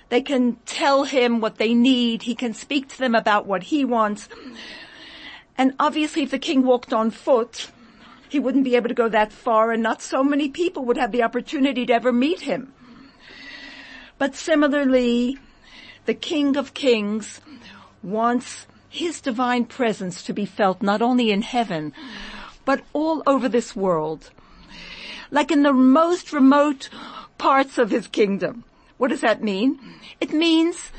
They 0.08 0.22
can 0.22 0.56
tell 0.66 1.04
him 1.04 1.40
what 1.40 1.58
they 1.58 1.74
need. 1.74 2.22
He 2.22 2.34
can 2.34 2.54
speak 2.54 2.88
to 2.88 2.98
them 2.98 3.14
about 3.14 3.46
what 3.46 3.64
he 3.64 3.84
wants. 3.84 4.28
And 5.56 5.74
obviously 5.78 6.22
if 6.22 6.30
the 6.30 6.38
king 6.38 6.64
walked 6.64 6.92
on 6.92 7.10
foot, 7.10 7.70
he 8.28 8.38
wouldn't 8.38 8.64
be 8.64 8.76
able 8.76 8.88
to 8.88 8.94
go 8.94 9.08
that 9.08 9.32
far 9.32 9.72
and 9.72 9.82
not 9.82 10.00
so 10.00 10.24
many 10.24 10.48
people 10.48 10.84
would 10.86 10.96
have 10.96 11.12
the 11.12 11.22
opportunity 11.22 11.84
to 11.86 11.92
ever 11.92 12.12
meet 12.12 12.40
him. 12.40 12.72
But 14.18 14.34
similarly, 14.34 15.38
the 16.06 16.14
King 16.14 16.56
of 16.56 16.74
Kings 16.74 17.40
wants 18.02 18.66
his 18.88 19.20
divine 19.20 19.64
presence 19.64 20.22
to 20.24 20.32
be 20.32 20.44
felt 20.44 20.82
not 20.82 21.00
only 21.00 21.30
in 21.30 21.42
heaven, 21.42 21.92
but 22.64 22.82
all 22.92 23.22
over 23.26 23.48
this 23.48 23.74
world. 23.74 24.30
Like 25.30 25.50
in 25.50 25.62
the 25.62 25.72
most 25.72 26.32
remote 26.32 26.90
parts 27.38 27.78
of 27.78 27.90
his 27.90 28.06
kingdom. 28.06 28.64
What 28.98 29.08
does 29.08 29.22
that 29.22 29.42
mean? 29.42 29.78
It 30.20 30.32
means 30.32 30.90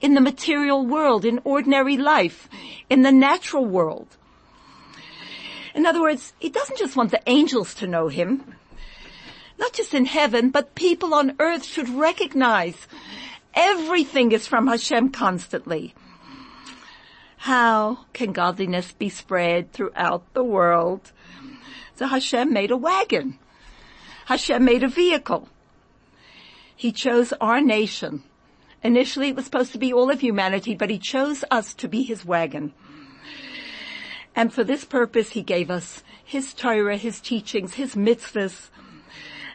in 0.00 0.14
the 0.14 0.20
material 0.20 0.86
world, 0.86 1.24
in 1.24 1.40
ordinary 1.44 1.96
life, 1.96 2.48
in 2.88 3.02
the 3.02 3.12
natural 3.12 3.64
world. 3.64 4.16
In 5.74 5.86
other 5.86 6.00
words, 6.00 6.32
he 6.38 6.48
doesn't 6.48 6.78
just 6.78 6.96
want 6.96 7.10
the 7.10 7.22
angels 7.26 7.74
to 7.74 7.86
know 7.86 8.08
him, 8.08 8.54
not 9.58 9.72
just 9.72 9.94
in 9.94 10.04
heaven, 10.04 10.50
but 10.50 10.74
people 10.74 11.14
on 11.14 11.36
earth 11.38 11.64
should 11.64 11.88
recognize 11.88 12.86
everything 13.54 14.32
is 14.32 14.46
from 14.46 14.66
Hashem 14.66 15.10
constantly. 15.10 15.94
How 17.38 18.06
can 18.12 18.32
godliness 18.32 18.92
be 18.92 19.08
spread 19.08 19.72
throughout 19.72 20.22
the 20.34 20.44
world? 20.44 21.12
So 21.96 22.06
Hashem 22.06 22.52
made 22.52 22.70
a 22.70 22.76
wagon. 22.76 23.38
Hashem 24.26 24.64
made 24.64 24.82
a 24.82 24.88
vehicle. 24.88 25.48
He 26.76 26.92
chose 26.92 27.32
our 27.40 27.60
nation. 27.60 28.22
Initially 28.82 29.28
it 29.28 29.36
was 29.36 29.44
supposed 29.44 29.72
to 29.72 29.78
be 29.78 29.92
all 29.92 30.10
of 30.10 30.20
humanity, 30.20 30.74
but 30.74 30.90
he 30.90 30.98
chose 30.98 31.44
us 31.50 31.74
to 31.74 31.88
be 31.88 32.02
his 32.02 32.24
wagon. 32.24 32.72
And 34.34 34.52
for 34.52 34.64
this 34.64 34.84
purpose 34.84 35.30
he 35.30 35.42
gave 35.42 35.70
us 35.70 36.02
his 36.24 36.54
Torah, 36.54 36.96
his 36.96 37.20
teachings, 37.20 37.74
his 37.74 37.94
mitzvahs. 37.94 38.70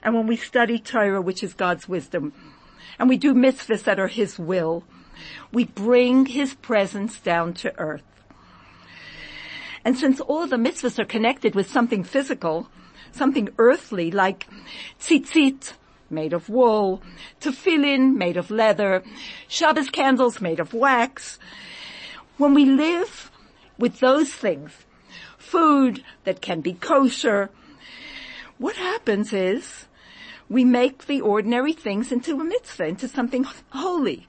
And 0.03 0.13
when 0.13 0.27
we 0.27 0.35
study 0.35 0.77
Torah, 0.77 1.21
which 1.21 1.43
is 1.43 1.53
God's 1.53 1.87
wisdom, 1.87 2.33
and 2.99 3.09
we 3.09 3.17
do 3.17 3.33
mitzvahs 3.33 3.83
that 3.83 3.99
are 3.99 4.07
his 4.07 4.39
will, 4.39 4.83
we 5.51 5.65
bring 5.65 6.25
his 6.25 6.53
presence 6.55 7.19
down 7.19 7.53
to 7.53 7.77
earth. 7.79 8.03
And 9.83 9.97
since 9.97 10.19
all 10.19 10.47
the 10.47 10.55
mitzvahs 10.57 10.99
are 10.99 11.05
connected 11.05 11.55
with 11.55 11.69
something 11.69 12.03
physical, 12.03 12.69
something 13.11 13.49
earthly 13.57 14.11
like 14.11 14.47
tzitzit, 14.99 15.73
made 16.09 16.33
of 16.33 16.49
wool, 16.49 17.01
tefillin 17.41 18.15
made 18.15 18.37
of 18.37 18.51
leather, 18.51 19.03
Shabbos 19.47 19.89
candles 19.89 20.41
made 20.41 20.59
of 20.59 20.73
wax. 20.73 21.39
When 22.37 22.53
we 22.53 22.65
live 22.65 23.31
with 23.77 23.99
those 23.99 24.31
things, 24.31 24.71
food 25.37 26.03
that 26.23 26.41
can 26.41 26.61
be 26.61 26.73
kosher, 26.73 27.49
what 28.57 28.75
happens 28.75 29.33
is 29.33 29.84
we 30.49 30.63
make 30.63 31.07
the 31.07 31.21
ordinary 31.21 31.73
things 31.73 32.11
into 32.11 32.39
a 32.39 32.43
mitzvah, 32.43 32.85
into 32.85 33.07
something 33.07 33.45
holy. 33.69 34.27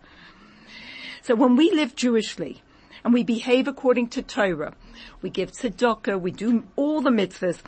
So 1.22 1.35
when 1.35 1.57
we 1.57 1.70
live 1.70 1.94
Jewishly 1.94 2.62
and 3.05 3.12
we 3.12 3.22
behave 3.22 3.68
according 3.68 4.09
to 4.11 4.22
Torah, 4.22 4.74
we 5.20 5.31
give 5.31 5.52
tzedakah, 5.52 6.20
we 6.20 6.31
do 6.31 6.64
all 6.76 7.00
the 7.00 7.11
mitzvahs, 7.11 7.59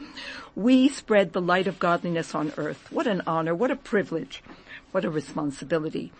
we 0.55 0.89
spread 0.89 1.33
the 1.33 1.41
light 1.41 1.67
of 1.67 1.79
godliness 1.79 2.35
on 2.35 2.53
earth. 2.57 2.91
What 2.91 3.07
an 3.07 3.23
honor, 3.27 3.55
what 3.55 3.71
a 3.71 3.77
privilege, 3.77 4.43
what 4.93 5.05
a 5.05 5.11
responsibility. 5.11 6.13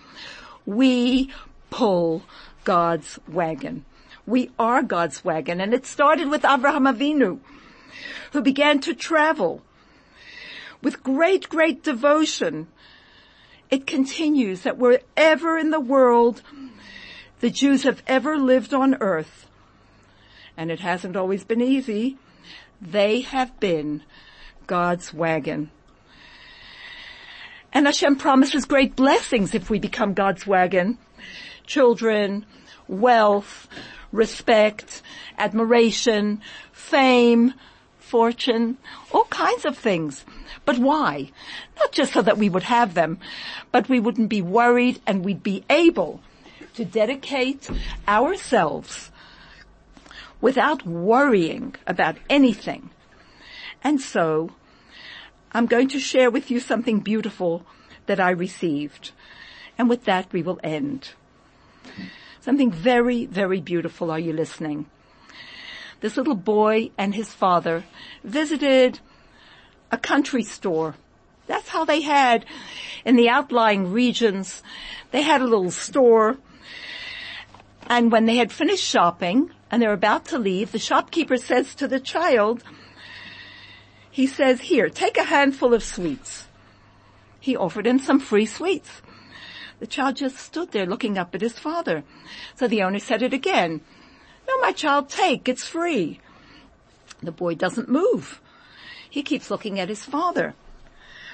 We 0.67 1.33
pull 1.71 2.23
God's 2.65 3.19
wagon. 3.29 3.85
We 4.27 4.51
are 4.59 4.83
God's 4.83 5.25
wagon 5.25 5.61
and 5.61 5.73
it 5.73 5.87
started 5.87 6.29
with 6.29 6.45
Abraham 6.45 6.85
Avinu 6.85 7.41
who 8.33 8.43
began 8.43 8.81
to 8.81 8.95
travel 8.95 9.63
with 10.83 11.03
great, 11.03 11.49
great 11.49 11.83
devotion. 11.83 12.69
It 13.71 13.87
continues 13.87 14.63
that 14.63 14.79
wherever 14.79 15.59
in 15.59 15.71
the 15.71 15.81
world 15.81 16.43
the 17.41 17.51
Jews 17.51 17.83
have 17.83 18.03
ever 18.07 18.37
lived 18.37 18.73
on 18.73 18.97
earth, 19.01 19.47
and 20.57 20.71
it 20.71 20.81
hasn't 20.81 21.17
always 21.17 21.45
been 21.45 21.61
easy, 21.61 22.17
they 22.81 23.21
have 23.21 23.59
been 23.61 24.03
God's 24.67 25.13
wagon. 25.13 25.71
And 27.73 27.87
Hashem 27.87 28.17
promises 28.17 28.65
great 28.65 28.97
blessings 28.97 29.55
if 29.55 29.69
we 29.69 29.79
become 29.79 30.15
God's 30.15 30.47
wagon. 30.47 30.99
Children, 31.67 32.47
wealth, 32.89 33.69
respect, 34.11 35.03
admiration, 35.37 36.41
fame, 36.73 37.53
fortune, 38.09 38.79
all 39.13 39.25
kinds 39.25 39.65
of 39.65 39.77
things. 39.77 40.25
But 40.65 40.79
why? 40.79 41.31
Not 41.79 41.93
just 41.93 42.13
so 42.13 42.23
that 42.23 42.39
we 42.39 42.49
would 42.49 42.65
have 42.65 42.95
them, 42.95 43.19
but 43.71 43.89
we 43.89 44.01
wouldn't 44.01 44.29
be 44.29 44.43
worried 44.43 45.01
and 45.07 45.25
we'd 45.25 45.43
be 45.43 45.65
able 45.71 46.21
to 46.75 46.85
dedicate 46.85 47.69
ourselves 48.07 49.11
without 50.41 50.87
worrying 50.87 51.75
about 51.87 52.17
anything. 52.31 52.91
And 53.83 54.01
so, 54.01 54.51
I'm 55.53 55.67
going 55.67 55.89
to 55.89 55.99
share 55.99 56.31
with 56.31 56.51
you 56.51 56.61
something 56.61 57.01
beautiful 57.01 57.65
that 58.07 58.21
I 58.21 58.31
received. 58.31 59.13
And 59.77 59.89
with 59.89 60.05
that 60.05 60.33
we 60.33 60.43
will 60.43 60.61
end. 60.63 61.11
Something 62.41 62.71
very, 62.71 63.27
very 63.27 63.61
beautiful. 63.61 64.11
Are 64.11 64.19
you 64.19 64.33
listening? 64.33 64.87
This 66.01 66.17
little 66.17 66.35
boy 66.35 66.91
and 66.97 67.15
his 67.15 67.33
father 67.33 67.85
visited 68.23 69.01
a 69.91 69.99
country 69.99 70.43
store. 70.43 70.95
That's 71.47 71.69
how 71.69 71.85
they 71.85 72.03
had 72.03 72.45
in 73.05 73.17
the 73.17 73.29
outlying 73.29 73.93
regions. 73.93 74.63
They 75.11 75.23
had 75.23 75.41
a 75.41 75.47
little 75.47 75.71
store. 75.71 76.37
And 77.87 78.13
when 78.13 78.27
they 78.27 78.37
had 78.37 78.53
finished 78.53 78.85
shopping 78.85 79.51
and 79.71 79.81
they're 79.83 79.93
about 79.93 80.27
to 80.27 80.39
leave, 80.39 80.73
the 80.73 80.79
shopkeeper 80.79 81.37
says 81.37 81.75
to 81.77 81.89
the 81.89 82.01
child, 82.01 82.63
he 84.11 84.27
says, 84.27 84.61
here, 84.61 84.91
take 84.91 85.17
a 85.17 85.25
handful 85.25 85.73
of 85.73 85.83
sweets. 85.83 86.47
He 87.41 87.57
offered 87.57 87.87
him 87.87 87.99
some 87.99 88.21
free 88.21 88.47
sweets. 88.47 89.01
The 89.81 89.87
child 89.87 90.17
just 90.17 90.37
stood 90.37 90.73
there 90.73 90.87
looking 90.87 91.17
up 91.17 91.35
at 91.35 91.41
his 91.41 91.59
father. 91.59 92.03
So 92.57 92.67
the 92.69 92.83
owner 92.83 92.99
said 92.99 93.23
it 93.23 93.33
again. 93.33 93.81
No, 94.49 94.59
my 94.61 94.73
child, 94.73 95.11
take, 95.11 95.49
it's 95.49 95.65
free. 95.65 96.21
The 97.23 97.33
boy 97.33 97.55
doesn't 97.55 97.89
move. 97.89 98.41
He 99.11 99.23
keeps 99.23 99.51
looking 99.51 99.79
at 99.79 99.89
his 99.89 100.05
father. 100.05 100.55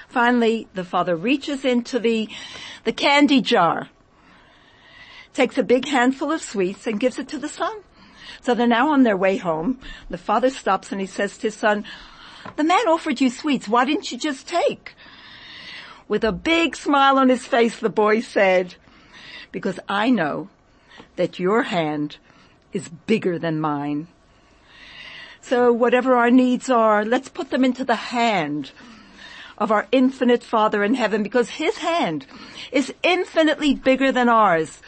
Finally, 0.07 0.67
the 0.73 0.83
father 0.83 1.15
reaches 1.15 1.65
into 1.65 1.99
the, 1.99 2.29
the 2.83 2.93
candy 2.93 3.41
jar, 3.41 3.89
takes 5.33 5.57
a 5.57 5.63
big 5.63 5.87
handful 5.87 6.31
of 6.31 6.41
sweets 6.41 6.85
and 6.87 6.99
gives 6.99 7.17
it 7.17 7.27
to 7.29 7.37
the 7.37 7.49
son. 7.49 7.81
So 8.41 8.53
they're 8.53 8.67
now 8.67 8.89
on 8.89 9.03
their 9.03 9.17
way 9.17 9.37
home. 9.37 9.79
The 10.09 10.17
father 10.17 10.49
stops 10.49 10.91
and 10.91 11.01
he 11.01 11.07
says 11.07 11.37
to 11.37 11.47
his 11.47 11.55
son, 11.55 11.85
the 12.57 12.63
man 12.63 12.87
offered 12.87 13.19
you 13.21 13.29
sweets. 13.29 13.67
Why 13.67 13.85
didn't 13.85 14.11
you 14.11 14.17
just 14.17 14.47
take? 14.47 14.93
With 16.07 16.23
a 16.23 16.31
big 16.31 16.75
smile 16.75 17.17
on 17.17 17.29
his 17.29 17.45
face, 17.45 17.79
the 17.79 17.89
boy 17.89 18.19
said, 18.19 18.75
because 19.51 19.79
I 19.89 20.11
know 20.11 20.49
that 21.15 21.39
your 21.39 21.63
hand 21.63 22.17
is 22.75 22.89
bigger 22.89 23.39
than 23.39 23.57
mine. 23.59 24.05
So 25.39 25.71
whatever 25.71 26.15
our 26.15 26.29
needs 26.29 26.69
are, 26.69 27.05
let's 27.05 27.29
put 27.29 27.49
them 27.49 27.63
into 27.63 27.85
the 27.85 27.95
hand 27.95 28.71
of 29.57 29.71
our 29.71 29.87
infinite 29.93 30.43
Father 30.43 30.83
in 30.83 30.95
heaven 30.95 31.23
because 31.23 31.51
His 31.51 31.77
hand 31.77 32.25
is 32.73 32.93
infinitely 33.01 33.75
bigger 33.75 34.11
than 34.11 34.27
ours. 34.27 34.81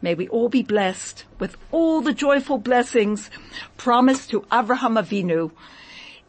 May 0.00 0.14
we 0.14 0.28
all 0.28 0.48
be 0.48 0.62
blessed 0.62 1.24
with 1.40 1.56
all 1.72 2.00
the 2.00 2.14
joyful 2.14 2.58
blessings 2.58 3.28
promised 3.76 4.30
to 4.30 4.42
Avraham 4.52 5.02
Avinu 5.02 5.50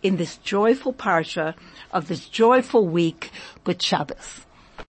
in 0.01 0.17
this 0.17 0.37
joyful 0.37 0.93
parsha 0.93 1.53
of 1.91 2.07
this 2.07 2.27
joyful 2.27 2.87
week, 2.87 3.29
Good 3.63 3.83
Shabbos. 3.83 4.47